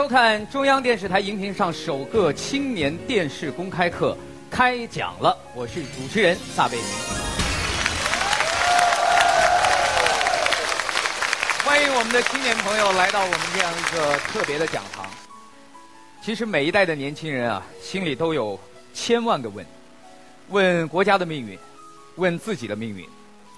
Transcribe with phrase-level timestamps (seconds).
[0.00, 4.16] 收看中央电视台荧屏上首个青年电视公开课，
[4.50, 5.36] 开讲了！
[5.54, 6.86] 我是主持人撒贝宁。
[11.62, 15.04] 欢迎我们的青年朋友来到我们这样一个特别的讲堂。
[16.22, 18.58] 其实每一代的年轻人啊，心里都有
[18.94, 19.66] 千万个问：
[20.48, 21.58] 问国家的命运，
[22.16, 23.06] 问自己的命运。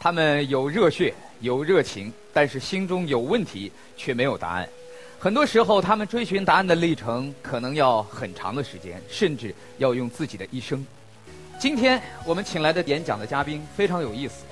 [0.00, 4.68] 他们有热血，有热情，但是心中有问题，却没有答案。
[5.22, 10.84] 很多时候，他们追寻答案的历程可能要很长的时间，甚至要用自己的一生。
[11.60, 14.44] 今天我们请来的演讲的嘉宾非常有意思，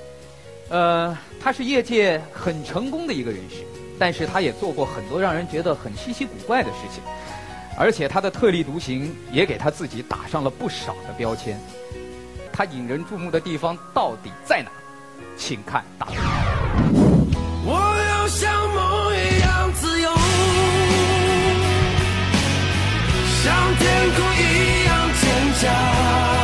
[0.69, 3.65] 呃，他是业界很成功的一个人士，
[3.99, 7.03] 但是他也做过很多让人觉得很稀奇古怪的事情，
[7.77, 11.61] 而且他的特立独行也给他自己打上了不少的标签。
[12.53, 14.71] 他引人注目的地方到底在哪？
[15.37, 16.50] 请看大图。
[23.43, 26.40] 像天空一样坚强。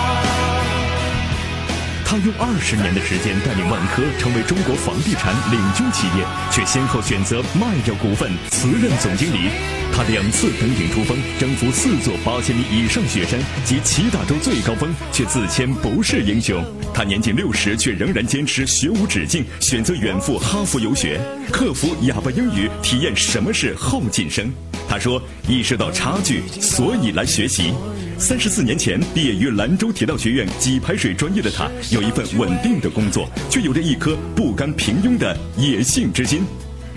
[2.09, 9.51] 他用二十年的时间带领万科成为中国房地产领军企业，却先后选择卖掉股份辞任总经理。
[9.93, 16.65] 他两次登顶珠峰，征服四座八千米以上雪山及七大洲最高峰，却自谦不是英雄。
[16.95, 21.20] 他年近六十，却仍然坚持学无止境，选择远赴哈佛游学，
[21.51, 24.48] 克服哑巴英语，体验什么是后进生。
[24.89, 27.75] 他说：“意识到差距，所以来学习。”
[28.19, 36.42] 三十四年前毕业于兰州铁道学院给排水专业的他，有一份稳定的工作，却有着一颗不甘平庸的野性之心。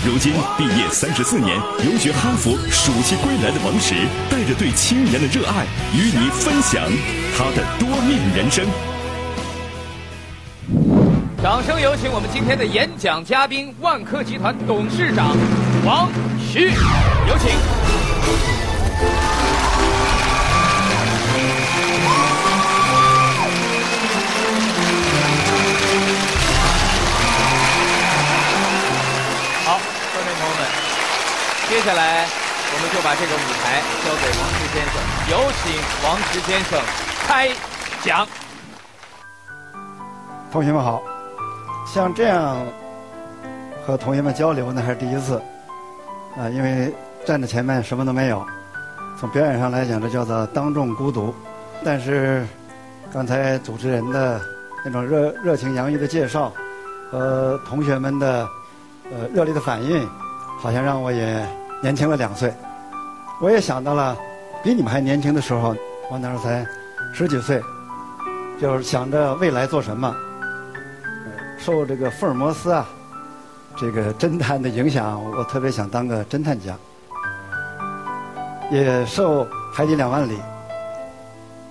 [0.06, 3.96] 如今毕业三十四年，游学哈佛，暑期归来的王石，
[4.30, 6.82] 带着对青年的热爱，与你分享
[7.38, 8.66] 他的多面人生。
[11.44, 15.36] 掌声有请我们今天的演讲嘉宾，万科集团董事长
[15.86, 16.10] 王
[16.52, 17.50] 石，有请。
[31.70, 34.98] 接下来，我们就把这个舞台交给王石先生，
[35.30, 35.70] 有请
[36.04, 36.82] 王石先生
[37.28, 37.48] 开
[38.02, 38.28] 讲。
[40.52, 41.00] 同学们好，
[41.86, 42.58] 像这样
[43.86, 45.40] 和同学们交流呢，还是第一次
[46.36, 46.92] 啊，因为
[47.24, 48.44] 站在前面什么都没有。
[49.20, 51.32] 从表演上来讲，这叫做当众孤独。
[51.86, 52.48] 但是
[53.14, 54.42] 刚才主持人的
[54.84, 56.52] 那种热热情洋溢的介绍
[57.12, 58.50] 和同学们的
[59.12, 60.10] 呃热烈的反应，
[60.60, 61.48] 好像让我也。
[61.82, 62.54] 年轻了两岁，
[63.42, 64.18] 我也想到了
[64.62, 65.76] 比你们还年轻的时候，
[66.12, 66.66] 我那时候才
[67.14, 67.62] 十几岁，
[68.60, 70.14] 就是想着未来做什么。
[71.58, 72.86] 受这个福尔摩斯啊，
[73.78, 76.76] 这个侦探的影响，我特别想当个侦探家。
[78.70, 80.36] 也受《海底两万里》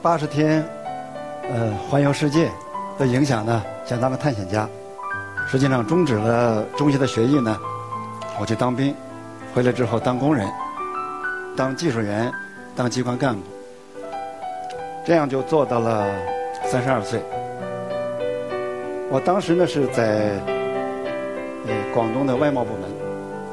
[0.02, 0.66] 八十天
[1.50, 2.50] 呃环游世界
[2.98, 4.68] 的影响呢，想当个探险家。
[5.46, 7.56] 实际上终止了中学的学业呢，
[8.40, 8.94] 我去当兵。
[9.54, 10.46] 回来之后当工人，
[11.56, 12.30] 当技术员，
[12.76, 13.40] 当机关干部，
[15.04, 16.08] 这样就做到了
[16.64, 17.20] 三十二岁。
[19.10, 20.38] 我当时呢是在
[21.66, 22.88] 呃广东的外贸部门，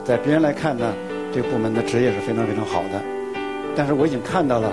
[0.03, 0.93] 在别人来看呢，
[1.33, 3.01] 这个部门的职业是非常非常好的。
[3.75, 4.71] 但是我已经看到了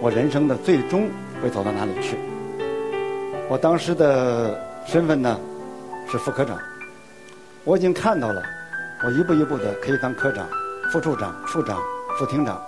[0.00, 1.08] 我人生的最终
[1.42, 2.16] 会走到哪里去。
[3.48, 5.40] 我当时的身份呢
[6.10, 6.58] 是副科长，
[7.64, 8.42] 我已经看到了。
[9.04, 10.48] 我一步一步的可以当科长、
[10.90, 11.80] 副处长、处长、
[12.18, 12.60] 副厅长。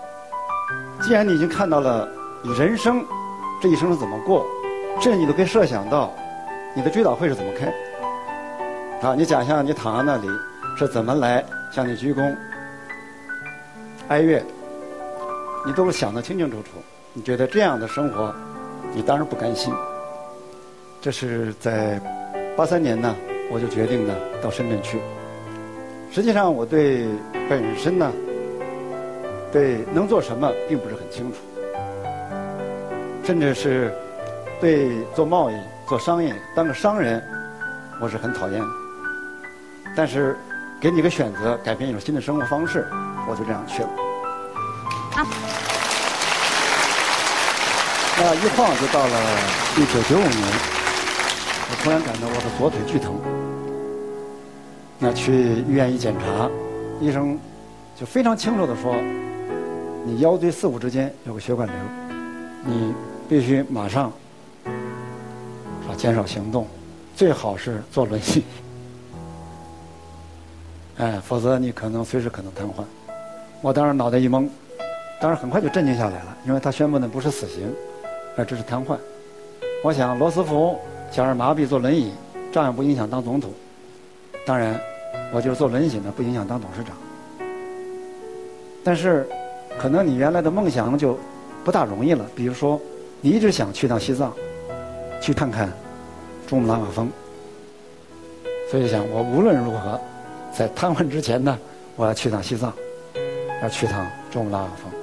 [1.03, 2.09] 既然你已经看到了
[2.43, 3.05] 你人生
[3.61, 4.47] 这一生是怎么过，
[5.01, 6.15] 甚至你都可以设想到
[6.75, 7.67] 你的追悼会是怎么开。
[9.03, 10.29] 啊，你想象你躺在那里
[10.79, 12.35] 是怎么来向你鞠躬、
[14.09, 14.41] 哀乐，
[15.67, 16.69] 你都是想得清清楚楚。
[17.13, 18.33] 你觉得这样的生活，
[18.95, 19.75] 你当然不甘心。
[21.01, 22.01] 这是在
[22.57, 23.17] 八三年呢，
[23.51, 25.01] 我就决定呢到深圳去。
[26.13, 27.07] 实际上，我对
[27.49, 28.11] 本身呢，
[29.53, 31.39] 对能做什么并不是很清楚，
[33.25, 33.95] 甚至是
[34.61, 35.55] 对做贸易、
[35.87, 37.23] 做商业、当个商人，
[38.01, 38.61] 我是很讨厌。
[39.97, 40.37] 但是，
[40.81, 42.87] 给你个选择，改变一种新的生活方式，
[43.29, 43.89] 我就这样去了。
[45.13, 45.25] 好，
[48.19, 49.17] 那一晃就到了
[49.77, 50.43] 一九九五年，
[51.71, 53.15] 我突然感到我的左腿剧疼。
[55.03, 56.51] 那去医院一检查，
[57.01, 57.39] 医生
[57.97, 58.95] 就非常清楚的说，
[60.05, 61.77] 你腰椎四五之间有个血管瘤，
[62.67, 62.93] 你
[63.27, 64.13] 必须马上
[64.67, 66.67] 啊减少行动，
[67.17, 68.45] 最好是坐轮椅，
[70.99, 72.85] 哎，否则你可能随时可能瘫痪。
[73.63, 74.47] 我当时脑袋一懵，
[75.19, 77.73] 当然很快就镇静下来了，因为他宣布的不是死刑，
[78.37, 78.99] 而只是瘫痪。
[79.83, 80.79] 我想罗斯福
[81.11, 82.13] 小儿麻痹坐轮椅，
[82.53, 83.51] 照样不影响当总统。
[84.47, 84.81] 当然，
[85.33, 86.97] 我就是做轮椅呢，不影响当董事长。
[88.83, 89.29] 但是，
[89.79, 91.19] 可能你原来的梦想就
[91.65, 92.27] 不大容易了。
[92.35, 92.81] 比如说，
[93.21, 94.33] 你一直想去趟西藏，
[95.21, 95.71] 去看看
[96.47, 97.11] 珠穆朗玛峰。
[98.71, 100.01] 所以想，我无论如何，
[100.53, 101.59] 在瘫痪之前呢，
[101.97, 102.73] 我要去趟西藏。
[103.63, 105.00] 要去趟珠穆朗玛峰。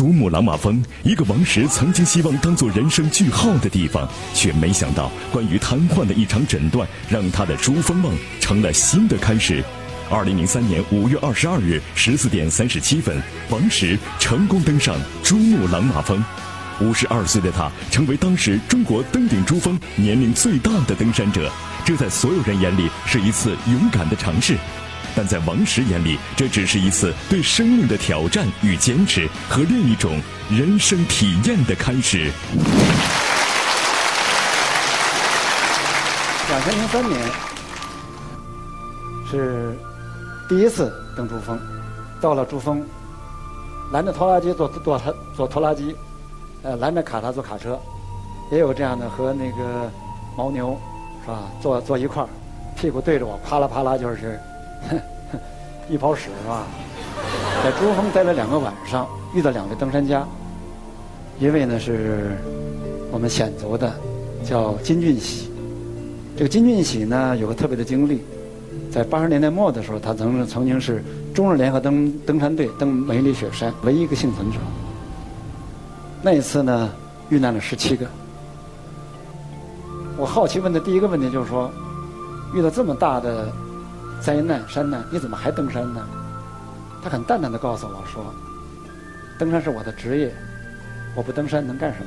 [0.00, 9.62] 珠穆朗玛峰，一个王石曾经希望当做人生句号的地方，却没想到关于瘫痪的一场诊断，让他的珠峰梦成了新的开始。
[10.08, 16.24] 二零零三年五月二十二日十四点三十七分，王石成功登上珠穆朗玛峰。
[16.80, 21.52] 五十二岁的他，成为当时中国登顶珠峰年龄最大的登山者。
[21.84, 24.56] 这在所有人眼里是一次勇敢的尝试。
[25.14, 30.20] 但在王石眼里，这只是一次对生命的挑战与坚持，和另一种
[30.50, 32.30] 人生体验的开始。
[36.48, 37.20] 两千零三年
[39.30, 39.78] 是
[40.48, 41.58] 第一次登珠峰，
[42.20, 42.84] 到了珠峰，
[43.92, 45.94] 拦着拖拉机坐坐他坐拖拉机，
[46.62, 47.78] 呃，拦着卡车坐卡车，
[48.50, 49.90] 也有这样的和那个
[50.36, 50.76] 牦牛
[51.22, 52.28] 是吧，坐坐一块儿，
[52.76, 54.40] 屁股对着我，啪啦啪啦就是。
[54.88, 54.98] 哼
[55.32, 55.38] 哼
[55.88, 56.64] 一泡屎是吧？
[57.62, 60.26] 在珠峰待了两个晚上，遇到两位登山家，
[61.38, 62.38] 一位呢是
[63.10, 63.92] 我们鲜族的，
[64.42, 65.50] 叫金俊喜。
[66.36, 68.22] 这个金俊喜呢有个特别的经历，
[68.90, 71.04] 在八十年代末的时候，他曾曾经是
[71.34, 74.58] 中日联合登登山队登梅里雪山唯一一个幸存者。
[76.22, 76.90] 那一次呢，
[77.28, 78.06] 遇难了十七个。
[80.16, 81.70] 我好奇问的第一个问题就是说，
[82.54, 83.52] 遇到这么大的。
[84.20, 86.06] 灾难山难，你怎么还登山呢？
[87.02, 88.22] 他很淡淡的告诉我说
[89.38, 90.30] ：“登山是我的职业，
[91.16, 92.06] 我不登山能干什么？”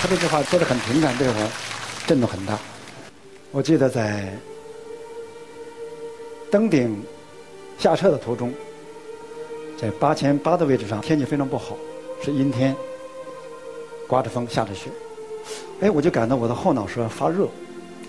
[0.00, 1.50] 他这句话说的很平坦，对我
[2.06, 2.56] 震动很大。
[3.50, 4.32] 我记得在
[6.48, 7.02] 登顶
[7.76, 8.54] 下撤的途中，
[9.76, 11.76] 在八千八的位置上，天气非常不好，
[12.22, 12.76] 是阴天，
[14.06, 14.88] 刮着风，下着雪。
[15.80, 17.48] 哎，我就感到我的后脑勺发热。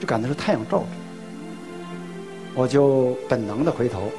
[0.01, 0.86] 就感觉是太阳照着，
[2.56, 4.12] 我就本能的回头，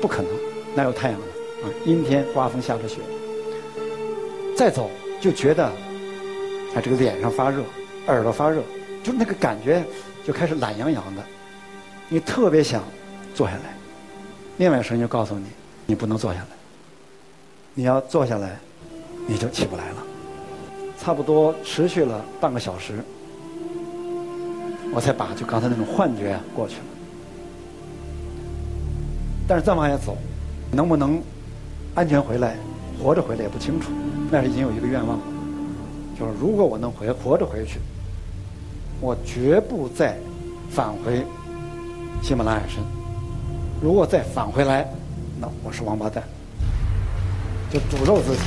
[0.00, 0.30] 不可能，
[0.72, 1.26] 哪有太阳呢？
[1.64, 3.00] 啊，阴天刮风下着雪，
[4.56, 4.88] 再走
[5.20, 7.64] 就觉得，啊，这个脸上发热，
[8.06, 8.62] 耳朵发热，
[9.02, 9.82] 就那个感觉
[10.24, 11.22] 就开始懒洋洋的，
[12.08, 12.84] 你特别想
[13.34, 13.76] 坐下来，
[14.58, 15.46] 另外声音就告诉你，
[15.86, 16.46] 你不能坐下来，
[17.74, 18.56] 你要坐下来，
[19.26, 20.06] 你就起不来了，
[21.00, 23.02] 差不多持续了半个小时。
[24.96, 26.82] 我才把就刚才那种幻觉过去了，
[29.46, 30.16] 但是再往下走，
[30.72, 31.22] 能不能
[31.94, 32.56] 安全回来、
[32.98, 33.90] 活着回来也不清楚。
[34.32, 35.20] 但是已经有一个愿望，
[36.18, 37.78] 就是如果我能回活着回去，
[38.98, 40.16] 我绝不再
[40.70, 41.22] 返回
[42.22, 42.82] 喜马拉雅山。
[43.82, 44.88] 如果再返回来，
[45.38, 46.24] 那我是王八蛋，
[47.70, 48.40] 就诅咒自己。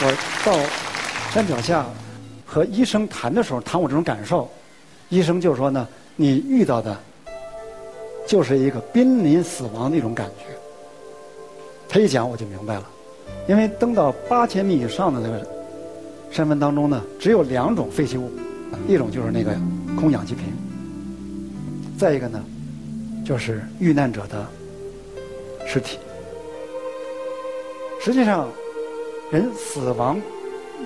[0.00, 0.85] 我到。
[1.36, 1.84] 山脚下
[2.46, 4.50] 和医生谈的时候，谈我这种感受，
[5.10, 6.96] 医生就说呢，你遇到的
[8.26, 10.46] 就是一个濒临死亡的一种感觉。
[11.90, 12.88] 他一讲我就明白了，
[13.46, 15.46] 因为登到八千米以上的那个
[16.30, 18.30] 山峰当中呢，只有两种废弃物，
[18.88, 19.54] 一种就是那个
[19.94, 20.46] 空氧气瓶，
[21.98, 22.42] 再一个呢，
[23.26, 24.46] 就是遇难者的
[25.66, 25.98] 尸体。
[28.00, 28.48] 实际上，
[29.30, 30.18] 人死亡。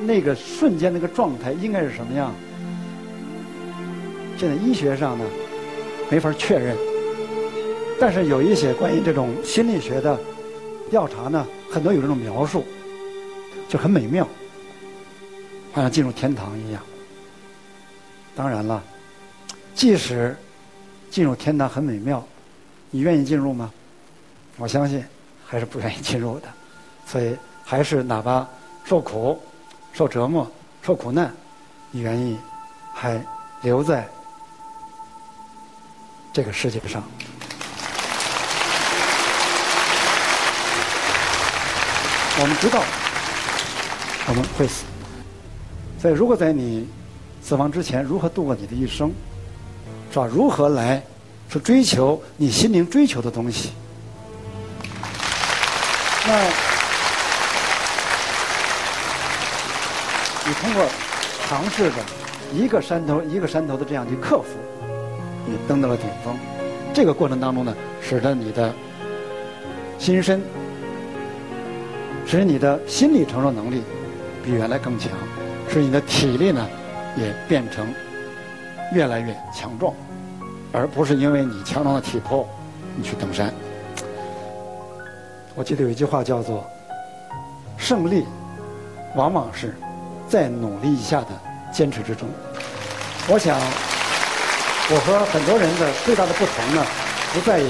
[0.03, 2.33] 那个瞬间那个状态应该是什么样？
[4.37, 5.25] 现在医学上呢
[6.11, 6.77] 没法确认，
[8.01, 10.19] 但是有一些关于这种心理学的
[10.91, 12.65] 调查呢，很多有这种描述，
[13.69, 14.27] 就很美妙，
[15.73, 16.83] 好像进入天堂一样。
[18.35, 18.83] 当然了，
[19.75, 20.35] 即使
[21.11, 22.27] 进入天堂很美妙，
[22.91, 23.71] 你愿意进入吗？
[24.57, 25.05] 我相信
[25.45, 26.49] 还是不愿意进入的，
[27.07, 28.49] 所以还是哪怕
[28.85, 29.39] 受苦。
[29.93, 30.51] 受折磨、
[30.83, 31.33] 受苦难，
[31.91, 32.39] 你愿意
[32.95, 33.21] 还
[33.63, 34.09] 留在
[36.33, 37.03] 这个世界上？
[42.43, 42.83] 我们知道
[44.29, 44.85] 我们会死，
[46.01, 46.89] 所以如果在你
[47.43, 49.13] 死亡之前，如何度过你的一生，
[50.11, 50.27] 是吧？
[50.27, 51.03] 如何来
[51.51, 53.73] 去追求你心灵追求的东西？
[56.27, 56.70] 那。
[60.61, 60.85] 通过
[61.49, 61.97] 尝试着
[62.53, 64.59] 一个山头一个山头的这样去克服，
[65.47, 66.37] 你登到了顶峰。
[66.93, 68.73] 这个过程当中呢，使得你的
[69.99, 70.43] 心身，
[72.27, 73.83] 使你的心理承受能力
[74.45, 75.11] 比原来更强，
[75.69, 76.69] 使你的体力呢
[77.17, 77.87] 也变成
[78.93, 79.95] 越来越强壮，
[80.73, 82.47] 而不是因为你强壮的体魄
[82.97, 83.53] 你去登山。
[85.55, 86.65] 我记得有一句话叫做
[87.79, 88.25] “胜利
[89.15, 89.75] 往往是
[90.31, 91.29] 在努力一下的
[91.71, 92.27] 坚持之中”。
[93.29, 96.87] 我想，我和很多人的最大的不同呢，
[97.35, 97.67] 不在于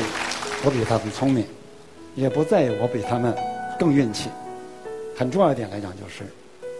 [0.64, 1.44] 我比他们聪明，
[2.14, 3.34] 也不在于我比他们
[3.78, 4.28] 更运气。
[5.16, 6.24] 很重要一点来讲，就是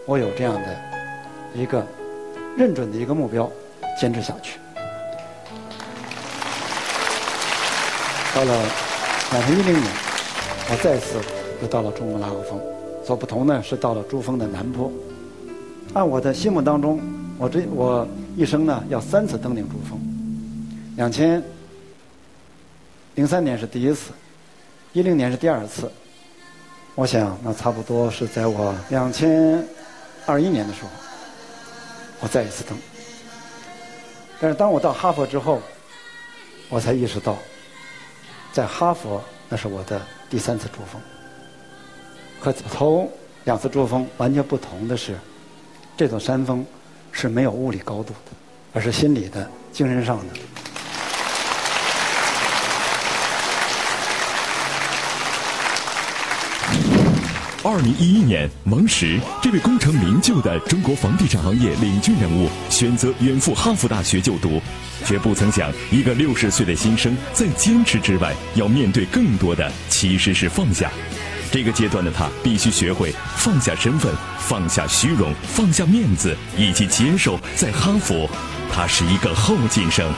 [0.05, 0.77] 我有这样的
[1.53, 1.85] 一个
[2.55, 3.51] 认准的一个目标，
[3.99, 4.59] 坚持下去。
[8.33, 8.63] 到了
[9.31, 9.91] 两千一零年。
[10.69, 11.17] 我再次
[11.61, 12.57] 又到了珠穆朗玛峰，
[13.05, 14.89] 所不同呢是到了珠峰的南坡。
[15.93, 17.01] 按我的心目当中，
[17.37, 18.07] 我这我
[18.37, 19.99] 一生呢要三次登顶珠峰。
[20.95, 21.43] 两千
[23.15, 24.11] 零三年是第一次，
[24.93, 25.91] 一零年是第二次。
[26.95, 29.65] 我想那差不多是在我两千
[30.25, 30.89] 二一年的时候，
[32.19, 32.77] 我再一次登。
[34.39, 35.61] 但是当我到哈佛之后，
[36.69, 37.37] 我才意识到，
[38.53, 40.01] 在哈佛那是我的。
[40.29, 41.01] 第三次珠峰
[42.39, 43.11] 和头
[43.43, 45.13] 两次珠峰完全不同的是，
[46.01, 46.65] 这座山峰
[47.11, 48.31] 是没有物理高度的，
[48.73, 50.23] 而是心理的、精神上的。
[57.63, 64.59] 二零一一年，王石这位功成名就的中国房地产行业领军人物，选择远赴哈佛大学就读，
[65.05, 70.91] 却不曾想，一个六十岁的新生，在坚持之外，要面对更多的其实是放下。
[71.51, 78.25] 这个阶段的他，必须学会放下身份，放下虚荣，放下面子，以及接受在哈佛，
[78.71, 80.09] 他是一个后进生。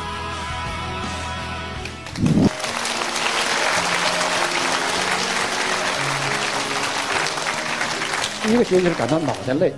[8.44, 9.74] 第一个学期是感到脑袋累，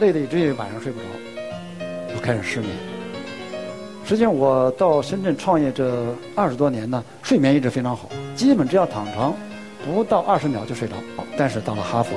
[0.00, 1.04] 累的以至于晚上睡不着，
[2.14, 2.70] 就开始失眠。
[4.06, 9.34] 实际上，我到深圳创业这二十多年呢，睡眠一直非常好，基本只要躺床，
[9.84, 10.94] 不到二十秒就睡着。
[11.36, 12.16] 但是到了哈佛，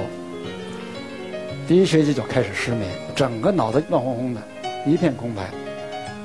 [1.68, 4.42] 第一学期就开始失眠，整个脑子乱哄哄的，
[4.86, 5.50] 一片空白，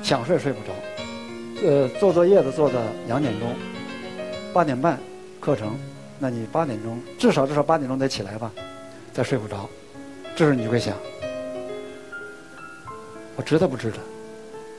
[0.01, 0.73] 想睡睡不着。
[1.67, 3.49] 呃，做作业的做到两点钟，
[4.53, 4.99] 八点半
[5.39, 5.77] 课程，
[6.19, 8.51] 那你八点钟至少至少八点钟得起来吧。
[9.13, 9.67] 再睡不着，
[10.35, 10.95] 这时候你就会想：
[13.35, 13.97] 我值得不值得？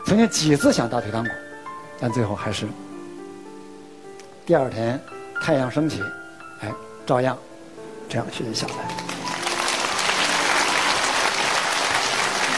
[0.07, 1.31] 曾经几次想打退堂鼓，
[2.00, 2.67] 但最后还是
[4.47, 4.99] 第二天
[5.43, 6.00] 太阳升起，
[7.09, 7.35] 照样
[8.07, 8.75] 这样学习下来。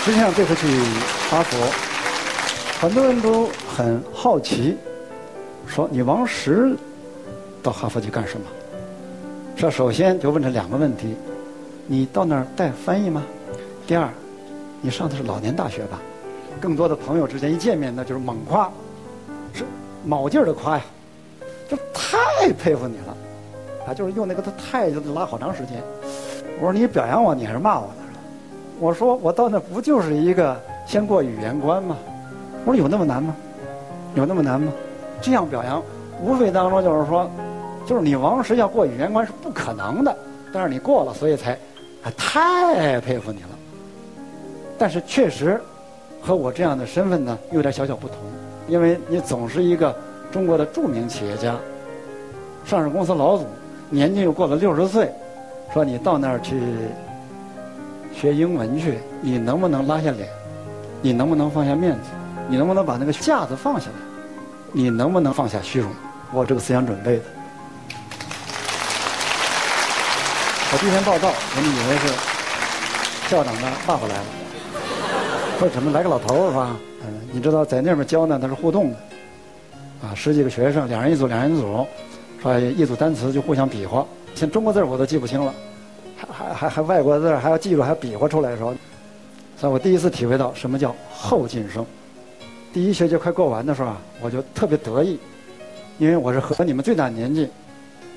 [0.04, 0.66] 实际上这次去
[1.30, 1.56] 哈佛，
[2.80, 4.76] 很多人都很好奇，
[5.68, 6.76] 说你王石
[7.62, 8.46] 到哈佛去干什么？
[9.56, 11.14] 这首先就问这两个问题。
[11.86, 13.22] 你到那儿带翻译吗？
[13.86, 14.08] 第二，
[14.80, 16.00] 你上的是老年大学吧？
[16.60, 18.68] 更多的朋友之间一见面，那就是猛夸，
[19.54, 19.64] 是
[20.04, 20.82] 卯劲儿的夸呀，
[21.68, 23.16] 就太佩服你了，
[23.94, 25.82] 就是用那个“他太”就拉好长时间。
[26.58, 27.94] 我说你表扬我，你还是骂我呢？
[28.78, 31.96] 我说我到那不就是一个先过语言关吗？
[32.64, 33.34] 我说有那么难吗？
[34.14, 34.72] 有那么难吗？
[35.20, 35.82] 这样表扬，
[36.22, 37.30] 无非当中就是说，
[37.86, 40.16] 就是你王石要过语言关是不可能的，
[40.52, 41.58] 但是你过了，所以才。
[42.16, 43.48] 太佩服你了，
[44.78, 45.60] 但是确实
[46.18, 48.16] 和我这样的身份呢有点小小不同，
[48.68, 49.94] 因为你总是一个
[50.32, 51.54] 中国的著名企业家，
[52.64, 53.46] 上市公司老总，
[53.90, 55.12] 年纪又过了六十岁，
[55.74, 56.60] 说你到那儿去
[58.14, 60.28] 学英文去，你能不能拉下脸？
[61.02, 62.10] 你能不能放下面子？
[62.48, 63.94] 你能不能把那个架子放下来？
[64.72, 65.90] 你能不能放下虚荣？
[66.32, 67.22] 我这个思想准备的。
[70.72, 74.24] 我第一天报道，人们以为是校长的爸爸来了，
[75.58, 76.76] 说怎么来个老头是吧？
[77.02, 78.96] 嗯，你知道在那边教呢，他是互动的，
[80.06, 81.84] 啊，十几个学生，两人一组，两人一组，
[82.42, 85.54] 说一组单词就互相比划，像中国字我都记不清了，
[86.16, 88.74] 还还还还外国字还要记住，还要比划出来的时候，
[89.56, 91.84] 所以我第一次体会到什么叫后进生。
[92.72, 95.18] 第一学期快过完的时候啊，我就特别得意，
[95.98, 97.48] 因为我是和你们最大年纪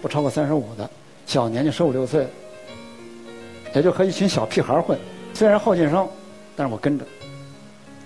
[0.02, 0.90] 不超过三十五的，
[1.26, 2.28] 小年纪十五六岁。
[3.76, 4.96] 也就和一群小屁孩混，
[5.34, 6.08] 虽然后进生，
[6.56, 7.04] 但是我跟着，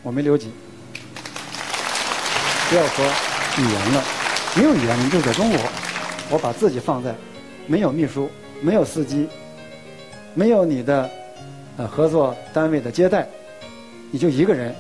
[0.02, 0.50] 我没留级。
[2.70, 3.06] 不要说
[3.58, 4.04] 语言了，
[4.56, 5.60] 没有语言你就在中国，
[6.30, 7.16] 我把自己放在
[7.68, 8.30] 没有秘书、
[8.62, 9.28] 没有司机、
[10.34, 11.10] 没有你的
[11.78, 13.28] 呃合作单位的接待，
[14.12, 14.76] 你就一个人，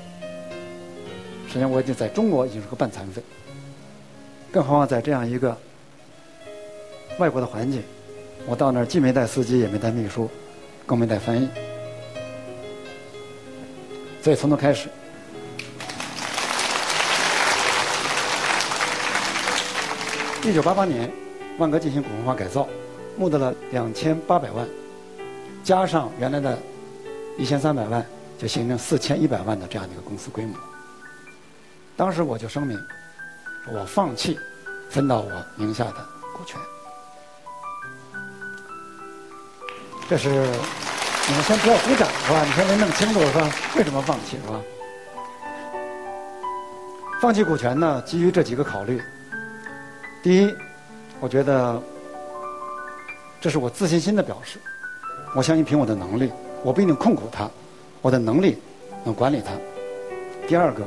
[1.48, 3.22] 实际上我已经在中国已经是个半残废，
[4.52, 5.58] 更何况在这样一个
[7.18, 7.82] 外国的环境，
[8.46, 10.30] 我到那儿既没带司机，也没带秘书，
[10.86, 11.48] 更没带翻译，
[14.22, 14.90] 所以从头开始。
[20.44, 21.12] 一九八八年，
[21.58, 22.68] 万科进行股份化改造，
[23.18, 24.68] 募得了两千八百万，
[25.64, 26.58] 加上原来的
[27.38, 28.06] 一千三百万，
[28.38, 30.56] 就形成四千一百万的这样的一个公司规模。
[31.96, 32.80] 当时我就声明，
[33.74, 34.38] 我放弃
[34.90, 36.06] 分到我名下的
[36.38, 36.60] 股权。
[40.08, 42.44] 这是你们先不要鼓掌是吧？
[42.46, 43.52] 你先得弄清楚是吧？
[43.76, 44.62] 为什么放弃是吧？
[47.20, 48.02] 放弃股权呢？
[48.06, 49.02] 基于这几个考虑。
[50.22, 50.56] 第一，
[51.20, 51.82] 我觉得
[53.42, 54.60] 这是我自信心的表示。
[55.36, 56.32] 我相信凭我的能力，
[56.64, 57.50] 我不一定控股它，
[58.02, 58.58] 我的能力
[59.04, 59.52] 能管理它。
[60.48, 60.84] 第二个，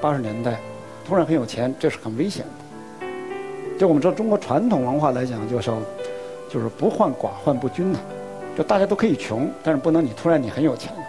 [0.00, 0.60] 八十年代
[1.06, 3.06] 突然很有钱，这是很危险的。
[3.78, 5.72] 就我们知道中国传统文化来讲，就是
[6.50, 7.98] 就是不患寡患不均呐。
[8.56, 11.00] 就大家都可以穷，但是不能你突然你很有钱了。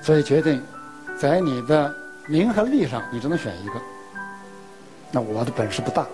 [0.00, 0.62] 所以决定
[1.18, 1.92] 在你的
[2.28, 3.74] 名和利上，你只能选一个。
[5.10, 6.06] 那我的本事不大，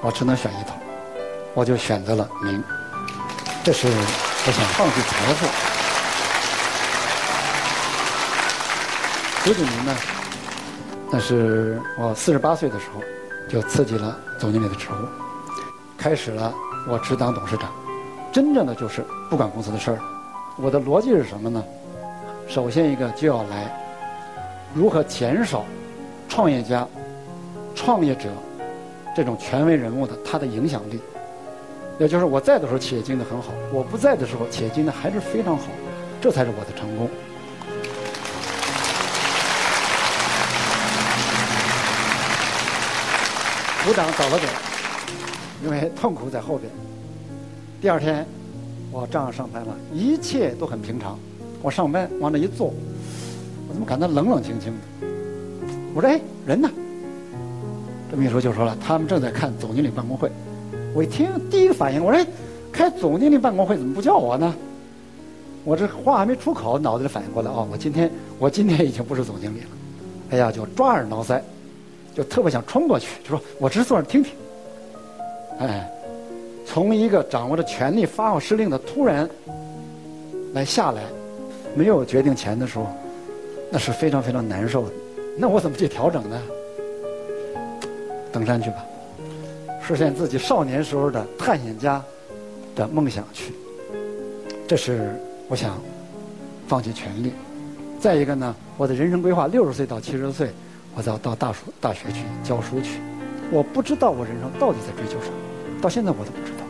[0.00, 0.74] 我只能选一头，
[1.54, 2.62] 我就选择了名。
[3.64, 5.46] 这是我想放弃财富。
[9.44, 9.96] 胡锦明呢？
[11.10, 13.02] 那是我四十八岁的时候
[13.48, 15.08] 就刺激了总经理的职务，
[15.96, 16.52] 开始了
[16.86, 17.72] 我只当董事长，
[18.32, 19.98] 真正的就是不管公司的事儿。
[20.56, 21.64] 我的逻辑是什么呢？
[22.48, 23.74] 首先一个就要来
[24.74, 25.64] 如何减少
[26.28, 26.86] 创业家。
[27.74, 28.28] 创业者
[29.16, 31.00] 这种权威人物的他的影响力，
[31.98, 35.64] 也就是我在的时候企业经营的很好，我不在的时候企业经营的还是非常好，
[36.20, 37.08] 这才是我的成功。
[43.84, 44.52] 鼓掌早了点，
[45.64, 46.70] 因为痛苦在后边。
[47.80, 48.26] 第二天
[48.92, 51.18] 我照样上班了，一切都很平常。
[51.62, 52.72] 我上班往那一坐，
[53.66, 55.06] 我怎么感到冷冷清清的？
[55.94, 56.70] 我说：“哎，人呢？”
[58.10, 60.30] 这秘书就说了，他们正在看总经理办公会。
[60.94, 62.26] 我一听，第一个反应，我说
[62.72, 64.54] ：“开总经理办公会怎么不叫我呢？”
[65.64, 69.66] 我这话还没出口，脑子里反应过来，哦，我今天我今天已经不是总经理了。
[70.30, 71.38] 哎呀，就抓耳挠腮，
[72.14, 74.32] 就特别想冲过去，就说：“我只是坐那听听。”
[75.60, 75.90] 哎，
[76.64, 79.28] 从一个掌握着权力、发号施令的突然
[80.54, 81.02] 来下来，
[81.74, 82.86] 没有决定权的时候，
[83.70, 84.92] 那是非常非常难受的。
[85.36, 86.40] 那我怎么去调整呢？
[88.32, 88.84] 登山去吧，
[89.82, 92.02] 实现自己少年时候的探险家
[92.76, 93.54] 的梦想去。
[94.66, 95.14] 这是
[95.48, 95.80] 我想
[96.66, 97.32] 放弃权力。
[97.98, 100.50] 再一个呢，我的人生规划，六十岁到七十岁，
[100.94, 103.00] 我要到大学大学去教书去。
[103.50, 106.64] 我不知道我人生到底在追求什么，到现在我都不知道。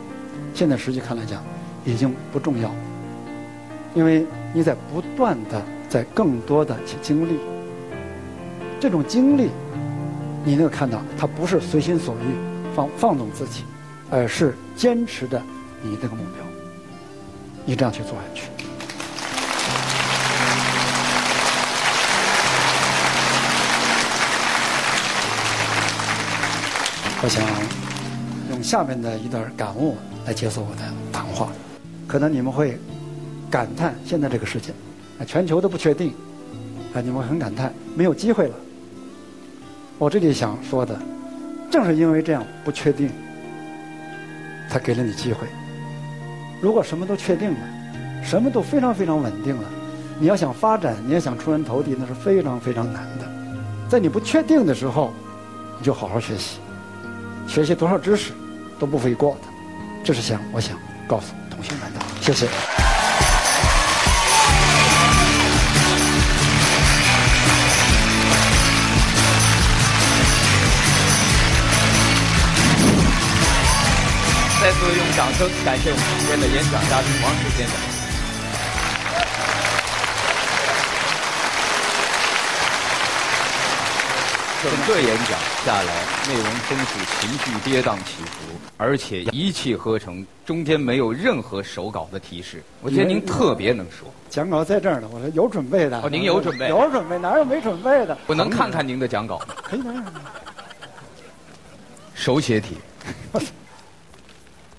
[0.53, 1.43] 现在实际看来讲，
[1.85, 2.71] 已经不重要，
[3.93, 7.37] 因为你在不断的在更多的去经历
[8.79, 9.49] 这种经历。
[10.45, 13.63] 你能够看到，他不是随心所欲放放纵自己，
[14.09, 15.41] 而是坚持着
[15.83, 16.45] 你这个目标，
[17.65, 18.43] 你这样去做下去。
[27.21, 27.45] 我想
[28.49, 31.49] 用下面的一段感悟来结束我的谈话。
[32.07, 32.79] 可能你们会
[33.51, 34.71] 感叹现在这个世界，
[35.19, 36.13] 啊，全球都不确定，
[36.93, 38.55] 啊，你们很感叹没有机会了。
[39.99, 40.97] 我这里想说的，
[41.69, 43.11] 正是因为这样不确定，
[44.69, 45.45] 才给了你机会。
[46.61, 47.59] 如果什么都确定了，
[48.23, 49.69] 什么都非常非常稳定了，
[50.17, 53.29] 你要想发展，你要想出人头地，那是非常非常难的。
[53.89, 55.13] 在你不确定的时候，
[55.77, 56.59] 你就好好学习，
[57.45, 58.31] 学习多少知识
[58.79, 59.49] 都不为过的。
[60.01, 60.77] 这是想我想
[61.09, 61.99] 告诉同学们的。
[62.21, 62.78] 谢谢。
[75.19, 77.75] 掌声感谢我们今天的演讲嘉宾王石先生。
[84.63, 92.63] 整个演讲下来，内容丰富，情绪跌宕起伏，而且一气呵成，中间没有任何手稿的提示。
[92.81, 94.07] 我觉得您特别能说。
[94.29, 95.99] 讲稿在这儿呢，我说有准备的。
[95.99, 96.69] 哦，您有准备？
[96.69, 98.17] 有准备，哪有没准备的？
[98.25, 99.47] 我能看看您的讲稿吗？
[99.63, 100.01] 可以，可以。
[102.15, 102.77] 手写体。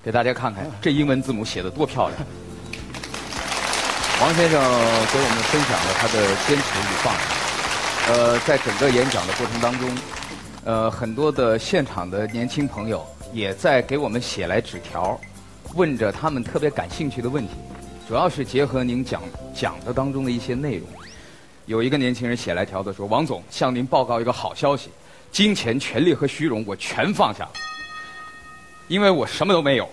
[0.03, 2.19] 给大家看看这英文字母写的多漂亮！
[4.19, 7.21] 王先生给我们分享了他的坚持与放下。
[8.11, 9.89] 呃，在整个演讲的过程当中，
[10.65, 15.19] 呃，很多的现场的年轻朋友也在给我们写来纸条，
[15.75, 17.53] 问着他们特别感兴趣的问题，
[18.07, 19.21] 主要是结合您讲
[19.53, 20.87] 讲的当中的一些内容。
[21.67, 24.89] 有一个年轻人写来条子说：“王总，向您报告一个好消息，
[25.31, 27.51] 金钱、权力和虚荣我全放下了，
[28.87, 29.87] 因为我什么都没有。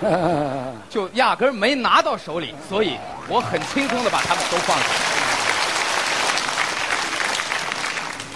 [0.90, 2.96] ”就压根儿没拿到手里，所以
[3.28, 4.84] 我很轻松的把他们都放下。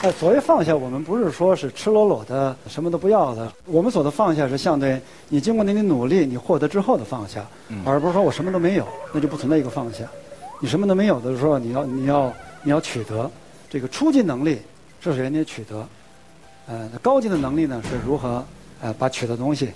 [0.02, 3.52] 呃，所谓放下，我们不是说是赤裸裸的什么都不要的。
[3.66, 7.44] 我们所的放下是相对你经过你的努力，你获得之后的放下，
[7.84, 10.04] 而不是说我什么都没有，那就不存在一个放下。
[10.60, 13.28] 你什么都没有的时候，你要你要你要取得
[13.68, 14.62] 这个初级能力，
[15.00, 15.86] 这是人家取得。
[16.68, 18.44] 呃，高级的能力呢，是如何
[18.80, 19.70] 呃把取的东西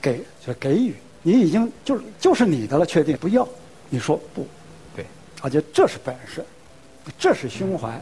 [0.00, 0.94] 给就给予。
[1.22, 3.46] 你已经就是就是你的了，确定不要，
[3.88, 4.46] 你说不，
[4.94, 5.04] 对，
[5.42, 6.44] 而且这是本事，
[7.18, 8.00] 这是胸怀。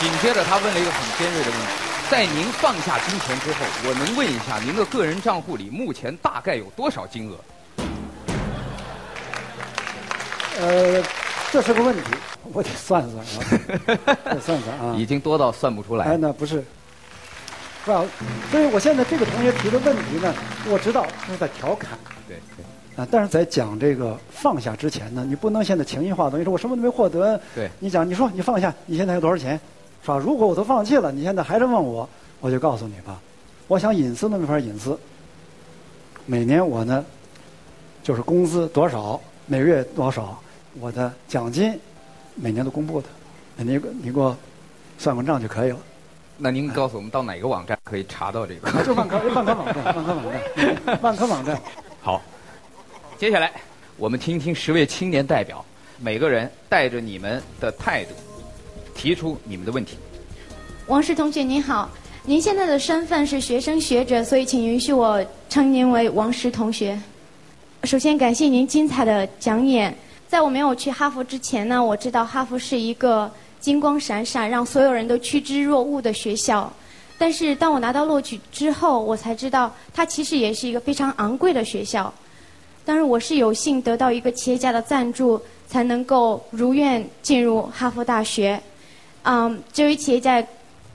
[0.00, 1.66] 紧接着他问了一个很尖锐的问题：
[2.10, 3.58] 在您放下金钱之后，
[3.88, 7.36] 我能问一下您的个人账户里目前大概有多少金额？
[10.60, 11.02] 呃，
[11.50, 12.02] 这是个问题，
[12.52, 14.94] 我得算算啊，得算算啊。
[15.00, 16.04] 已经多到算不出来。
[16.04, 16.62] 哎，那不是。
[17.84, 18.04] 是吧？
[18.50, 20.34] 所以我现在这个同学提的问题呢，
[20.70, 21.98] 我知道是在调侃。
[22.26, 22.64] 对对。
[22.96, 26.30] 啊，但是在讲这个放下之前呢，你不能现在情绪化。
[26.30, 27.40] 等于说我什么都没获得。
[27.54, 27.68] 对。
[27.80, 29.58] 你讲，你说你放下，你现在有多少钱？
[30.02, 30.16] 是吧？
[30.18, 32.08] 如果我都放弃了，你现在还是问我，
[32.40, 33.20] 我就告诉你吧，
[33.66, 34.98] 我想隐私都没法隐私。
[36.26, 37.04] 每年我呢，
[38.02, 40.40] 就是工资多少，每月多少，
[40.80, 41.78] 我的奖金
[42.34, 43.08] 每年都公布的，
[43.56, 44.36] 你你给我
[44.98, 45.78] 算个账就可以了。
[46.36, 48.82] 那您告诉我们到哪个网站可以查到这个？
[48.82, 51.60] 就万科万科网站，万科网站，万科网站。
[52.00, 52.20] 好，
[53.16, 53.52] 接下来
[53.96, 55.64] 我们听听十位青年代表，
[56.00, 58.10] 每个人带着你们的态度，
[58.96, 59.96] 提出你们的问题。
[60.88, 61.88] 王石同学您好，
[62.24, 67.00] 您现在的身份是学生学者，所以请允许我称您为王石同学。
[67.84, 69.96] 首先感谢您精彩的讲演。
[70.26, 73.30] 在我没有去哈佛之前呢，我知道哈佛是一个。
[73.64, 76.70] 金光闪闪，让所有人都趋之若鹜的学校。
[77.16, 82.12] 但是，当我拿到录取之后，我才知道它其实也是一个非常昂贵的学校。
[82.84, 88.60] 当然，我是有幸得到一个企业家的赞助，才能够如愿进入哈佛大学。
[89.22, 90.44] 嗯，这位企业家